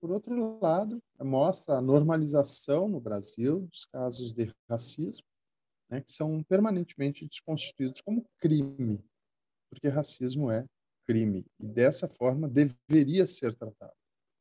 Por 0.00 0.10
outro 0.10 0.58
lado, 0.60 1.02
mostra 1.20 1.76
a 1.76 1.80
normalização 1.80 2.88
no 2.88 3.00
Brasil 3.00 3.60
dos 3.60 3.84
casos 3.86 4.32
de 4.32 4.52
racismo, 4.68 5.24
né, 5.90 6.00
que 6.00 6.12
são 6.12 6.42
permanentemente 6.42 7.26
desconstituídos 7.26 8.00
como 8.00 8.26
crime, 8.38 9.04
porque 9.70 9.88
racismo 9.88 10.50
é 10.50 10.66
crime 11.06 11.44
e 11.58 11.66
dessa 11.66 12.08
forma 12.08 12.48
deveria 12.48 13.26
ser 13.26 13.54
tratado. 13.54 13.94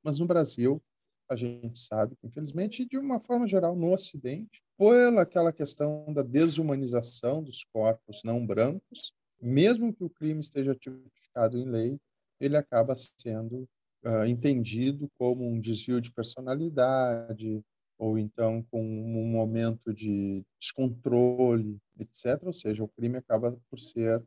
Mas 0.04 0.20
no 0.20 0.28
Brasil, 0.28 0.82
a 1.30 1.36
gente 1.36 1.80
sabe, 1.80 2.17
infelizmente, 2.24 2.86
de 2.86 2.98
uma 2.98 3.20
forma 3.20 3.48
geral 3.48 3.76
no 3.76 3.94
Ocidente, 3.94 4.62
pela 4.78 5.22
aquela 5.22 5.54
questão 5.54 6.12
da 6.13 6.22
desumanização 6.22 7.41
dos 7.41 7.63
corpos 7.72 8.22
não 8.24 8.46
brancos, 8.46 9.13
mesmo 9.41 9.94
que 9.94 10.04
o 10.04 10.10
crime 10.10 10.41
esteja 10.41 10.76
tipificado 10.76 11.58
em 11.58 11.65
lei, 11.65 12.00
ele 12.39 12.58
acaba 12.58 12.96
sendo 12.96 13.67
uh, 14.06 14.26
entendido 14.26 15.10
como 15.18 15.48
um 15.48 15.60
desvio 15.60 16.02
de 16.02 16.12
personalidade, 16.12 17.64
ou 17.98 18.18
então 18.18 18.64
com 18.72 18.82
um 18.82 19.26
momento 19.28 19.94
de 19.94 20.44
descontrole, 20.60 21.78
etc. 22.00 22.44
Ou 22.44 22.54
seja, 22.54 22.84
o 22.84 22.88
crime 22.88 23.18
acaba 23.18 23.56
por 23.70 23.80
ser 23.80 24.20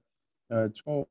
uh, 0.50 1.06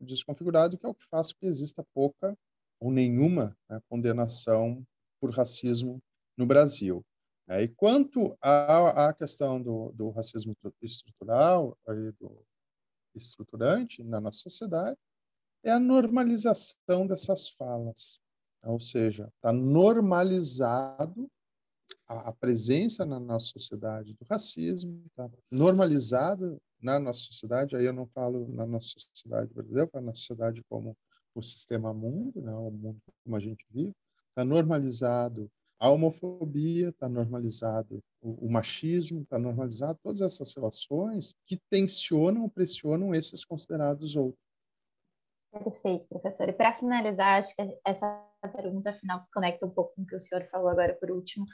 desconfigurado, 0.00 0.76
que 0.76 0.86
é 0.86 0.88
o 0.88 0.94
que 0.94 1.04
faz 1.04 1.32
que 1.32 1.46
exista 1.46 1.86
pouca 1.94 2.36
ou 2.80 2.90
nenhuma 2.90 3.56
né, 3.70 3.80
condenação 3.88 4.84
por 5.20 5.30
racismo 5.30 6.02
no 6.36 6.46
Brasil. 6.46 7.04
É, 7.48 7.62
e 7.62 7.68
quanto 7.68 8.36
à, 8.42 9.08
à 9.08 9.14
questão 9.14 9.62
do, 9.62 9.92
do, 9.92 10.10
racismo 10.10 10.56
estrutural, 10.82 11.78
do 12.18 12.44
estruturante 13.14 14.02
na 14.02 14.20
nossa 14.20 14.40
sociedade, 14.40 14.98
é 15.66 15.72
a 15.72 15.80
normalização 15.80 17.06
dessas 17.08 17.48
falas. 17.48 18.20
Ou 18.62 18.80
seja, 18.80 19.30
está 19.36 19.52
normalizado 19.52 21.28
a, 22.08 22.32
presença 22.32 23.04
na 23.04 23.18
nossa 23.18 23.46
sociedade 23.46 24.14
do 24.14 24.24
racismo, 24.30 25.02
está 25.06 25.28
normalizado 25.50 26.56
na 26.80 27.00
nossa 27.00 27.20
sociedade, 27.20 27.74
aí 27.74 27.84
eu 27.84 27.92
não 27.92 28.06
falo 28.06 28.46
na 28.48 28.64
nossa 28.64 28.94
sociedade 28.96 29.52
brasileira, 29.52 29.90
falo 29.90 30.06
na 30.06 30.14
sociedade 30.14 30.62
como 30.68 30.96
o 31.34 31.42
sistema 31.42 31.92
mundo, 31.92 32.40
né, 32.40 32.54
o 32.54 32.70
mundo 32.70 32.98
como 33.24 33.34
a 33.34 33.40
gente 33.40 33.64
vive, 33.70 33.92
está 34.28 34.44
normalizado 34.44 35.50
a 35.78 35.90
homofobia, 35.90 36.88
está 36.90 37.08
normalizado 37.08 38.02
o, 38.22 38.46
o 38.46 38.50
machismo, 38.50 39.22
está 39.22 39.38
normalizado 39.38 39.98
todas 40.02 40.20
essas 40.20 40.54
relações 40.54 41.34
que 41.44 41.58
tensionam, 41.68 42.48
pressionam 42.48 43.14
esses 43.14 43.44
considerados 43.44 44.14
outros. 44.14 44.45
Perfeito, 45.62 46.08
professor. 46.08 46.48
E 46.48 46.52
para 46.52 46.72
finalizar, 46.72 47.38
acho 47.38 47.54
que 47.54 47.78
essa 47.84 48.22
pergunta 48.54 48.92
final 48.92 49.18
se 49.18 49.30
conecta 49.30 49.66
um 49.66 49.70
pouco 49.70 49.94
com 49.94 50.02
o 50.02 50.06
que 50.06 50.16
o 50.16 50.20
senhor 50.20 50.44
falou 50.50 50.68
agora 50.68 50.94
por 50.94 51.10
último. 51.10 51.46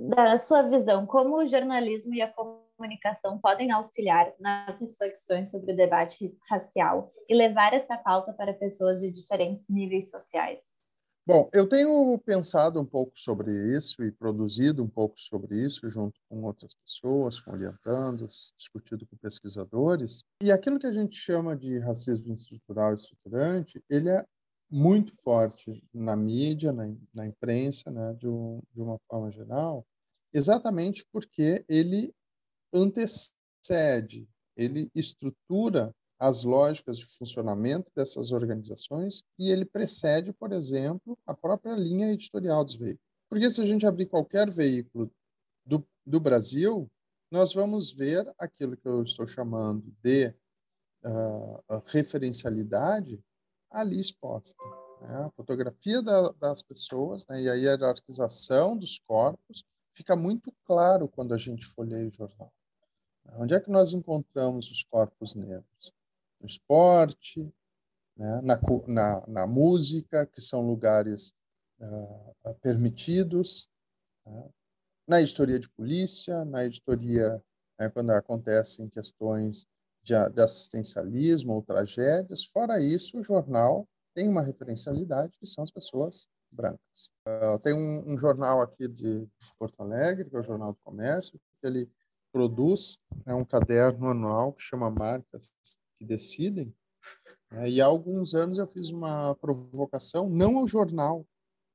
Da 0.00 0.38
sua 0.38 0.62
visão, 0.62 1.06
como 1.06 1.38
o 1.38 1.46
jornalismo 1.46 2.14
e 2.14 2.22
a 2.22 2.32
comunicação 2.32 3.40
podem 3.40 3.72
auxiliar 3.72 4.32
nas 4.38 4.78
reflexões 4.80 5.50
sobre 5.50 5.72
o 5.72 5.76
debate 5.76 6.28
racial 6.48 7.10
e 7.28 7.34
levar 7.34 7.72
essa 7.72 7.96
pauta 7.96 8.32
para 8.32 8.52
pessoas 8.52 9.00
de 9.00 9.10
diferentes 9.10 9.66
níveis 9.68 10.10
sociais? 10.10 10.73
Bom, 11.26 11.48
eu 11.54 11.66
tenho 11.66 12.18
pensado 12.18 12.78
um 12.78 12.84
pouco 12.84 13.18
sobre 13.18 13.50
isso 13.74 14.04
e 14.04 14.12
produzido 14.12 14.84
um 14.84 14.88
pouco 14.88 15.18
sobre 15.18 15.56
isso 15.56 15.88
junto 15.88 16.20
com 16.28 16.42
outras 16.42 16.74
pessoas, 16.74 17.40
com 17.40 17.52
orientandos, 17.52 18.52
discutido 18.54 19.06
com 19.06 19.16
pesquisadores. 19.16 20.22
E 20.42 20.52
aquilo 20.52 20.78
que 20.78 20.86
a 20.86 20.92
gente 20.92 21.16
chama 21.16 21.56
de 21.56 21.78
racismo 21.78 22.34
estrutural 22.34 22.92
e 22.92 22.96
estruturante, 22.96 23.82
ele 23.88 24.10
é 24.10 24.22
muito 24.70 25.16
forte 25.22 25.82
na 25.94 26.14
mídia, 26.14 26.72
na, 26.72 26.94
na 27.14 27.26
imprensa, 27.26 27.90
né, 27.90 28.12
de, 28.18 28.28
um, 28.28 28.60
de 28.74 28.82
uma 28.82 28.98
forma 29.08 29.30
geral, 29.30 29.86
exatamente 30.30 31.06
porque 31.10 31.64
ele 31.66 32.12
antecede, 32.70 34.28
ele 34.54 34.90
estrutura 34.94 35.90
as 36.18 36.44
lógicas 36.44 36.98
de 36.98 37.06
funcionamento 37.06 37.90
dessas 37.94 38.30
organizações 38.32 39.22
e 39.38 39.50
ele 39.50 39.64
precede, 39.64 40.32
por 40.32 40.52
exemplo, 40.52 41.18
a 41.26 41.34
própria 41.34 41.74
linha 41.74 42.12
editorial 42.12 42.64
dos 42.64 42.76
veículos. 42.76 43.04
Porque 43.28 43.50
se 43.50 43.60
a 43.60 43.64
gente 43.64 43.86
abrir 43.86 44.06
qualquer 44.06 44.50
veículo 44.50 45.10
do, 45.64 45.86
do 46.06 46.20
Brasil, 46.20 46.88
nós 47.30 47.52
vamos 47.52 47.92
ver 47.92 48.32
aquilo 48.38 48.76
que 48.76 48.86
eu 48.86 49.02
estou 49.02 49.26
chamando 49.26 49.84
de 50.02 50.28
uh, 51.04 51.82
referencialidade 51.86 53.20
ali 53.70 53.98
exposta. 53.98 54.56
Né? 55.00 55.16
A 55.24 55.30
fotografia 55.30 56.00
da, 56.00 56.30
das 56.32 56.62
pessoas 56.62 57.26
né? 57.26 57.42
e 57.42 57.48
a 57.48 57.54
hierarquização 57.54 58.76
dos 58.76 59.00
corpos 59.00 59.64
fica 59.92 60.14
muito 60.14 60.52
claro 60.64 61.08
quando 61.08 61.34
a 61.34 61.38
gente 61.38 61.66
folheia 61.66 62.06
o 62.06 62.10
jornal. 62.10 62.52
Onde 63.36 63.54
é 63.54 63.60
que 63.60 63.70
nós 63.70 63.92
encontramos 63.92 64.70
os 64.70 64.84
corpos 64.84 65.34
negros? 65.34 65.92
No 66.44 66.46
esporte, 66.46 67.50
né? 68.14 68.42
na, 68.42 68.60
na, 68.86 69.26
na, 69.26 69.46
música, 69.46 70.26
que 70.26 70.42
são 70.42 70.60
lugares 70.60 71.32
uh, 71.80 72.54
permitidos, 72.60 73.66
né? 74.26 74.50
na 75.08 75.22
editoria 75.22 75.58
de 75.58 75.70
polícia, 75.70 76.44
na 76.44 76.66
editoria, 76.66 77.42
né, 77.80 77.88
quando 77.88 78.10
acontecem 78.10 78.90
questões 78.90 79.66
de, 80.02 80.14
de, 80.30 80.42
assistencialismo 80.42 81.54
ou 81.54 81.62
tragédias. 81.62 82.44
Fora 82.44 82.78
isso, 82.78 83.18
o 83.18 83.22
jornal 83.22 83.88
tem 84.14 84.28
uma 84.28 84.42
referencialidade, 84.42 85.32
que 85.38 85.46
são 85.46 85.64
as 85.64 85.70
pessoas 85.70 86.28
brancas. 86.50 87.10
Uh, 87.26 87.58
tem 87.60 87.72
um, 87.72 88.12
um, 88.12 88.18
jornal 88.18 88.60
aqui 88.60 88.86
de, 88.86 89.20
de 89.24 89.54
Porto 89.58 89.80
Alegre, 89.80 90.28
que 90.28 90.36
é 90.36 90.38
o 90.38 90.42
Jornal 90.42 90.74
do 90.74 90.78
Comércio, 90.84 91.40
que 91.60 91.66
ele 91.66 91.90
produz 92.34 92.98
né, 93.24 93.32
um 93.34 93.44
caderno 93.44 94.08
anual 94.08 94.52
que 94.52 94.62
chama 94.62 94.90
Marcas 94.90 95.54
que 95.98 96.04
Decidem. 96.04 96.74
Né, 97.50 97.70
e 97.70 97.80
há 97.80 97.86
alguns 97.86 98.34
anos 98.34 98.58
eu 98.58 98.66
fiz 98.66 98.90
uma 98.90 99.34
provocação, 99.36 100.28
não 100.28 100.58
ao 100.58 100.68
jornal, 100.68 101.26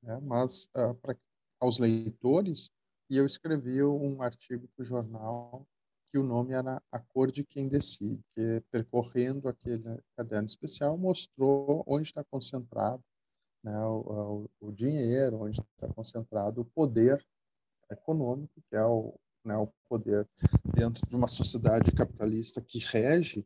né, 0.03 0.19
mas 0.21 0.69
uh, 0.75 0.93
pra, 0.95 1.15
aos 1.59 1.77
leitores, 1.77 2.71
e 3.09 3.17
eu 3.17 3.25
escrevi 3.25 3.83
um 3.83 4.21
artigo 4.21 4.67
para 4.75 4.83
o 4.83 4.85
jornal 4.85 5.67
que 6.11 6.17
o 6.17 6.23
nome 6.23 6.53
era 6.53 6.81
A 6.91 6.99
Cor 6.99 7.31
de 7.31 7.45
Quem 7.45 7.67
Decide, 7.67 8.19
que 8.35 8.63
percorrendo 8.71 9.47
aquele 9.47 10.01
caderno 10.17 10.47
especial 10.47 10.97
mostrou 10.97 11.83
onde 11.87 12.07
está 12.07 12.23
concentrado 12.23 13.03
né, 13.63 13.77
o, 13.85 14.49
o, 14.59 14.71
dinheiro, 14.71 15.41
onde 15.41 15.59
está 15.59 15.87
concentrado 15.93 16.61
o 16.61 16.65
poder 16.65 17.23
econômico, 17.91 18.61
que 18.69 18.75
é 18.75 18.83
o, 18.83 19.13
né, 19.45 19.55
o 19.55 19.67
poder 19.87 20.27
dentro 20.73 21.07
de 21.07 21.15
uma 21.15 21.27
sociedade 21.27 21.91
capitalista 21.91 22.61
que 22.61 22.79
rege 22.79 23.45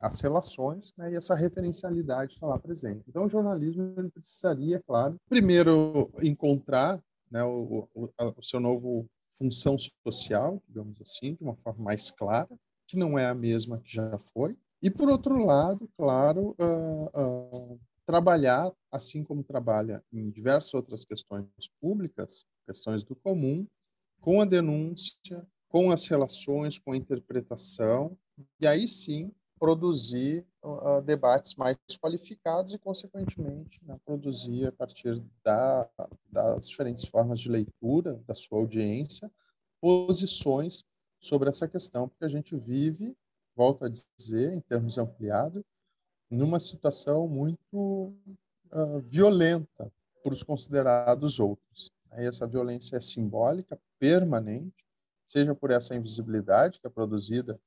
as 0.00 0.20
relações, 0.20 0.92
né, 0.96 1.12
e 1.12 1.16
essa 1.16 1.34
referencialidade 1.34 2.32
está 2.32 2.46
lá 2.46 2.58
presente. 2.58 3.04
Então, 3.06 3.24
o 3.24 3.28
jornalismo 3.28 3.94
ele 3.98 4.10
precisaria, 4.10 4.82
claro, 4.86 5.16
primeiro 5.28 6.10
encontrar 6.22 6.98
né, 7.30 7.44
o, 7.44 7.86
o, 7.94 8.08
o 8.18 8.42
seu 8.42 8.58
novo 8.58 9.06
função 9.30 9.76
social, 9.78 10.62
digamos 10.66 11.00
assim, 11.02 11.34
de 11.34 11.42
uma 11.42 11.56
forma 11.56 11.84
mais 11.84 12.10
clara, 12.10 12.48
que 12.88 12.96
não 12.96 13.18
é 13.18 13.26
a 13.26 13.34
mesma 13.34 13.78
que 13.78 13.92
já 13.92 14.18
foi. 14.18 14.56
E, 14.82 14.90
por 14.90 15.08
outro 15.08 15.36
lado, 15.44 15.88
claro, 15.96 16.56
uh, 16.58 17.74
uh, 17.74 17.80
trabalhar, 18.06 18.72
assim 18.90 19.22
como 19.22 19.44
trabalha 19.44 20.02
em 20.12 20.30
diversas 20.30 20.72
outras 20.74 21.04
questões 21.04 21.46
públicas, 21.80 22.44
questões 22.66 23.04
do 23.04 23.14
comum, 23.14 23.66
com 24.20 24.40
a 24.40 24.44
denúncia, 24.44 25.46
com 25.68 25.90
as 25.90 26.06
relações, 26.06 26.78
com 26.78 26.92
a 26.92 26.96
interpretação, 26.96 28.16
e 28.60 28.66
aí 28.66 28.88
sim 28.88 29.30
produzir 29.60 30.46
uh, 30.64 31.02
debates 31.02 31.54
mais 31.54 31.76
qualificados 32.00 32.72
e, 32.72 32.78
consequentemente, 32.78 33.78
né, 33.84 34.00
produzir 34.06 34.66
a 34.66 34.72
partir 34.72 35.22
da, 35.44 35.88
das 36.32 36.66
diferentes 36.66 37.04
formas 37.04 37.38
de 37.40 37.50
leitura 37.50 38.14
da 38.26 38.34
sua 38.34 38.58
audiência 38.58 39.30
posições 39.78 40.82
sobre 41.20 41.50
essa 41.50 41.68
questão, 41.68 42.08
porque 42.08 42.24
a 42.24 42.28
gente 42.28 42.56
vive, 42.56 43.14
volto 43.54 43.84
a 43.84 43.90
dizer, 43.90 44.54
em 44.54 44.60
termos 44.62 44.96
ampliados, 44.96 45.62
numa 46.30 46.58
situação 46.58 47.28
muito 47.28 48.14
uh, 48.72 49.00
violenta 49.04 49.92
por 50.22 50.32
os 50.32 50.42
considerados 50.42 51.38
outros. 51.38 51.90
Aí 52.12 52.24
essa 52.24 52.46
violência 52.46 52.96
é 52.96 53.00
simbólica, 53.00 53.78
permanente, 53.98 54.86
seja 55.26 55.54
por 55.54 55.70
essa 55.70 55.94
invisibilidade 55.94 56.80
que 56.80 56.86
é 56.86 56.90
produzida 56.90 57.60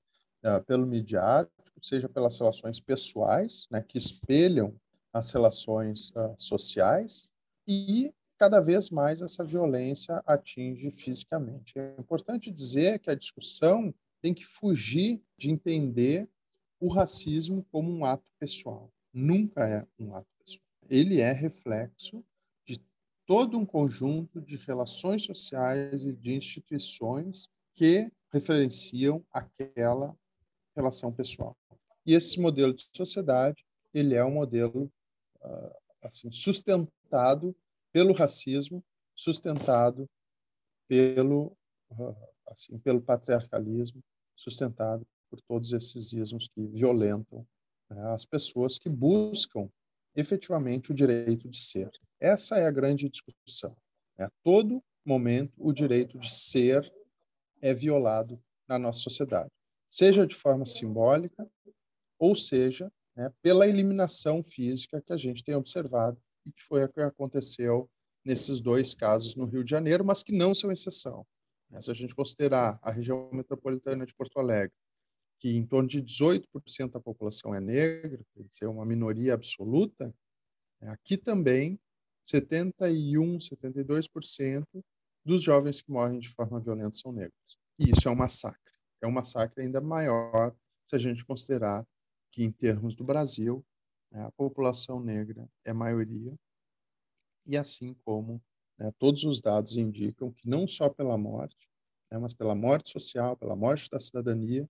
uh, 0.43 0.63
pelo 0.63 0.87
midiático, 0.87 1.62
seja 1.81 2.07
pelas 2.07 2.37
relações 2.37 2.79
pessoais, 2.79 3.67
né, 3.69 3.81
que 3.81 3.97
espelham 3.97 4.75
as 5.11 5.31
relações 5.31 6.11
uh, 6.11 6.33
sociais, 6.37 7.27
e 7.67 8.13
cada 8.37 8.59
vez 8.59 8.89
mais 8.89 9.21
essa 9.21 9.45
violência 9.45 10.21
atinge 10.25 10.91
fisicamente. 10.91 11.77
É 11.77 11.95
importante 11.99 12.51
dizer 12.51 12.99
que 12.99 13.09
a 13.09 13.15
discussão 13.15 13.93
tem 14.21 14.33
que 14.33 14.45
fugir 14.45 15.21
de 15.37 15.51
entender 15.51 16.27
o 16.79 16.91
racismo 16.91 17.65
como 17.71 17.91
um 17.91 18.03
ato 18.03 18.29
pessoal. 18.39 18.91
Nunca 19.13 19.67
é 19.67 19.85
um 19.99 20.13
ato 20.13 20.27
pessoal. 20.39 20.65
Ele 20.89 21.21
é 21.21 21.31
reflexo 21.31 22.23
de 22.65 22.81
todo 23.25 23.57
um 23.57 23.65
conjunto 23.65 24.41
de 24.41 24.57
relações 24.57 25.23
sociais 25.23 26.05
e 26.05 26.11
de 26.11 26.33
instituições 26.33 27.49
que 27.73 28.11
referenciam 28.31 29.23
aquela 29.31 30.17
relação 30.75 31.11
pessoal. 31.11 31.55
E 32.05 32.13
esse 32.13 32.39
modelo 32.39 32.73
de 32.73 32.87
sociedade, 32.95 33.65
ele 33.93 34.15
é 34.15 34.23
um 34.23 34.33
modelo 34.33 34.91
uh, 35.41 35.75
assim 36.01 36.31
sustentado 36.31 37.55
pelo 37.91 38.13
racismo, 38.13 38.83
sustentado 39.15 40.09
pelo 40.87 41.55
uh, 41.91 42.33
assim 42.47 42.77
pelo 42.79 43.01
patriarcalismo, 43.01 44.03
sustentado 44.35 45.05
por 45.29 45.41
todos 45.41 45.71
esses 45.71 46.13
ismos 46.13 46.47
que 46.47 46.61
violentam 46.67 47.45
né, 47.89 48.13
as 48.13 48.25
pessoas 48.25 48.77
que 48.77 48.89
buscam 48.89 49.69
efetivamente 50.15 50.91
o 50.91 50.95
direito 50.95 51.49
de 51.49 51.59
ser. 51.59 51.89
Essa 52.19 52.57
é 52.57 52.65
a 52.65 52.71
grande 52.71 53.09
discussão. 53.09 53.75
A 54.19 54.29
todo 54.43 54.83
momento 55.05 55.53
o 55.57 55.73
direito 55.73 56.19
de 56.19 56.31
ser 56.31 56.91
é 57.61 57.73
violado 57.73 58.39
na 58.67 58.77
nossa 58.77 58.99
sociedade, 58.99 59.51
seja 59.89 60.25
de 60.25 60.35
forma 60.35 60.65
simbólica, 60.65 61.49
ou 62.19 62.35
seja, 62.35 62.91
né, 63.15 63.31
pela 63.41 63.67
eliminação 63.67 64.43
física 64.43 65.01
que 65.01 65.13
a 65.13 65.17
gente 65.17 65.43
tem 65.43 65.55
observado 65.55 66.17
e 66.45 66.51
que 66.51 66.63
foi 66.63 66.83
o 66.83 66.89
que 66.89 67.01
aconteceu 67.01 67.89
nesses 68.25 68.59
dois 68.59 68.93
casos 68.93 69.35
no 69.35 69.45
Rio 69.45 69.63
de 69.63 69.69
Janeiro, 69.69 70.05
mas 70.05 70.23
que 70.23 70.31
não 70.31 70.53
são 70.53 70.71
exceção. 70.71 71.25
Né. 71.69 71.81
Se 71.81 71.91
a 71.91 71.93
gente 71.93 72.15
considerar 72.15 72.79
a 72.81 72.91
região 72.91 73.29
metropolitana 73.31 74.05
de 74.05 74.13
Porto 74.13 74.39
Alegre, 74.39 74.73
que 75.39 75.57
em 75.57 75.65
torno 75.65 75.89
de 75.89 76.01
18% 76.01 76.91
da 76.91 76.99
população 76.99 77.53
é 77.53 77.59
negra, 77.59 78.23
quer 78.33 78.43
dizer, 78.43 78.67
uma 78.67 78.85
minoria 78.85 79.33
absoluta, 79.33 80.13
né, 80.81 80.89
aqui 80.89 81.17
também 81.17 81.79
71, 82.23 83.37
72% 83.37 84.65
dos 85.25 85.43
jovens 85.43 85.81
que 85.81 85.91
morrem 85.91 86.19
de 86.19 86.29
forma 86.29 86.59
violenta 86.59 86.95
são 86.95 87.11
negros. 87.11 87.59
E 87.77 87.89
isso 87.91 88.07
é 88.07 88.11
um 88.11 88.15
massacre. 88.15 88.59
É 89.01 89.07
um 89.07 89.11
massacre 89.11 89.63
ainda 89.63 89.81
maior 89.81 90.55
se 90.85 90.95
a 90.95 90.99
gente 90.99 91.25
considerar 91.25 91.85
que, 92.33 92.43
em 92.43 92.51
termos 92.51 92.95
do 92.95 93.03
Brasil, 93.03 93.63
né, 94.11 94.23
a 94.23 94.31
população 94.31 94.99
negra 94.99 95.47
é 95.63 95.71
maioria, 95.71 96.35
e 97.45 97.55
assim 97.55 97.93
como 98.03 98.41
né, 98.77 98.91
todos 98.97 99.23
os 99.23 99.39
dados 99.39 99.77
indicam 99.77 100.31
que 100.31 100.49
não 100.49 100.67
só 100.67 100.89
pela 100.89 101.15
morte, 101.17 101.69
né, 102.11 102.17
mas 102.17 102.33
pela 102.33 102.55
morte 102.55 102.91
social, 102.91 103.37
pela 103.37 103.55
morte 103.55 103.87
da 103.89 103.99
cidadania, 103.99 104.67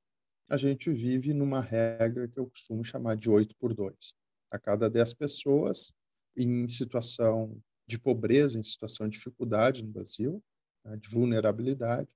a 0.49 0.57
gente 0.57 0.91
vive 0.91 1.33
numa 1.33 1.61
regra 1.61 2.27
que 2.27 2.37
eu 2.37 2.47
costumo 2.47 2.83
chamar 2.83 3.15
de 3.15 3.29
8 3.29 3.55
por 3.55 3.73
2. 3.73 4.13
A 4.51 4.59
cada 4.59 4.89
10 4.89 5.13
pessoas 5.13 5.93
em 6.35 6.67
situação 6.67 7.57
de 7.87 7.97
pobreza, 7.97 8.59
em 8.59 8.63
situação 8.63 9.07
de 9.07 9.17
dificuldade 9.17 9.83
no 9.83 9.91
Brasil, 9.91 10.43
né, 10.83 10.97
de 10.97 11.07
vulnerabilidade, 11.07 12.09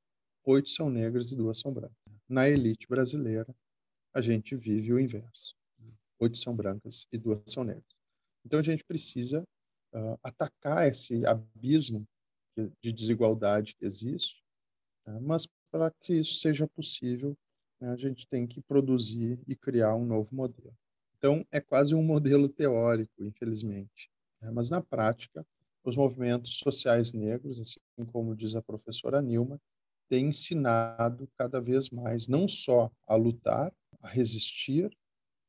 oito 0.44 0.70
são 0.70 0.90
negras 0.90 1.32
e 1.32 1.38
duas 1.38 1.60
são 1.60 1.74
brancas. 1.74 1.96
Na 2.28 2.50
elite 2.50 2.86
brasileira, 2.88 3.48
a 4.18 4.22
gente 4.22 4.56
vive 4.56 4.92
o 4.92 5.00
inverso. 5.00 5.56
Oito 6.20 6.40
são 6.40 6.56
brancas 6.56 7.06
e 7.12 7.20
duas 7.20 7.40
são 7.46 7.64
negras. 7.64 7.86
Então 8.44 8.60
a 8.60 8.64
gente 8.64 8.84
precisa 8.84 9.44
uh, 9.94 10.18
atacar 10.24 10.88
esse 10.88 11.24
abismo 11.24 12.04
de 12.82 12.92
desigualdade 12.92 13.76
que 13.76 13.86
existe, 13.86 14.44
né? 15.06 15.20
mas 15.22 15.48
para 15.70 15.92
que 16.02 16.16
isso 16.16 16.40
seja 16.40 16.68
possível, 16.68 17.38
né, 17.80 17.92
a 17.92 17.96
gente 17.96 18.28
tem 18.28 18.48
que 18.48 18.60
produzir 18.60 19.40
e 19.48 19.56
criar 19.56 19.94
um 19.94 20.04
novo 20.04 20.34
modelo. 20.36 20.76
Então 21.16 21.46
é 21.52 21.62
quase 21.62 21.94
um 21.94 22.02
modelo 22.02 22.50
teórico, 22.50 23.24
infelizmente. 23.24 24.10
Né? 24.42 24.50
Mas, 24.50 24.72
na 24.72 24.82
prática, 24.82 25.46
os 25.84 25.96
movimentos 25.96 26.58
sociais 26.58 27.14
negros, 27.14 27.60
assim 27.60 27.80
como 28.12 28.36
diz 28.36 28.56
a 28.56 28.64
professora 28.64 29.22
Nilma, 29.22 29.62
têm 30.10 30.30
ensinado 30.30 31.30
cada 31.38 31.62
vez 31.62 31.92
mais 31.92 32.28
não 32.28 32.48
só 32.48 32.90
a 33.06 33.16
lutar, 33.16 33.72
a 34.08 34.10
resistir, 34.10 34.90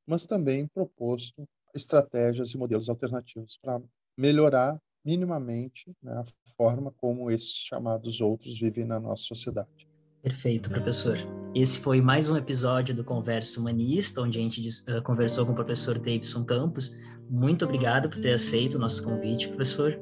mas 0.06 0.26
também 0.26 0.66
proposto 0.66 1.48
estratégias 1.74 2.50
e 2.50 2.58
modelos 2.58 2.88
alternativos 2.88 3.58
para 3.62 3.80
melhorar 4.16 4.78
minimamente 5.04 5.92
né, 6.02 6.12
a 6.12 6.24
forma 6.56 6.92
como 6.98 7.30
esses 7.30 7.54
chamados 7.54 8.20
outros 8.20 8.60
vivem 8.60 8.84
na 8.84 8.98
nossa 8.98 9.22
sociedade. 9.22 9.88
Perfeito, 10.22 10.68
professor. 10.68 11.16
Esse 11.54 11.78
foi 11.78 12.00
mais 12.00 12.28
um 12.28 12.36
episódio 12.36 12.94
do 12.94 13.04
Converso 13.04 13.60
Humanista, 13.60 14.20
onde 14.20 14.38
a 14.38 14.42
gente 14.42 14.60
conversou 15.04 15.46
com 15.46 15.52
o 15.52 15.54
professor 15.54 15.96
Davidson 15.96 16.44
Campos. 16.44 16.96
Muito 17.30 17.64
obrigado 17.64 18.08
por 18.08 18.20
ter 18.20 18.34
aceito 18.34 18.74
o 18.74 18.78
nosso 18.78 19.04
convite, 19.04 19.48
professor. 19.48 19.98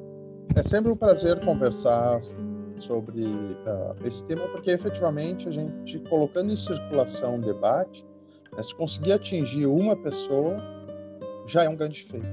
É 0.54 0.62
sempre 0.62 0.90
um 0.90 0.96
prazer 0.96 1.38
conversar 1.44 2.18
sobre 2.78 3.22
uh, 3.22 4.06
esse 4.06 4.24
tema, 4.26 4.48
porque 4.48 4.70
efetivamente 4.70 5.48
a 5.48 5.52
gente 5.52 5.98
colocando 6.08 6.52
em 6.52 6.56
circulação 6.56 7.36
um 7.36 7.40
debate, 7.40 8.04
né, 8.56 8.62
se 8.62 8.74
conseguir 8.74 9.12
atingir 9.12 9.66
uma 9.66 9.94
pessoa, 9.94 10.56
já 11.46 11.64
é 11.64 11.68
um 11.68 11.76
grande 11.76 12.02
feito. 12.02 12.26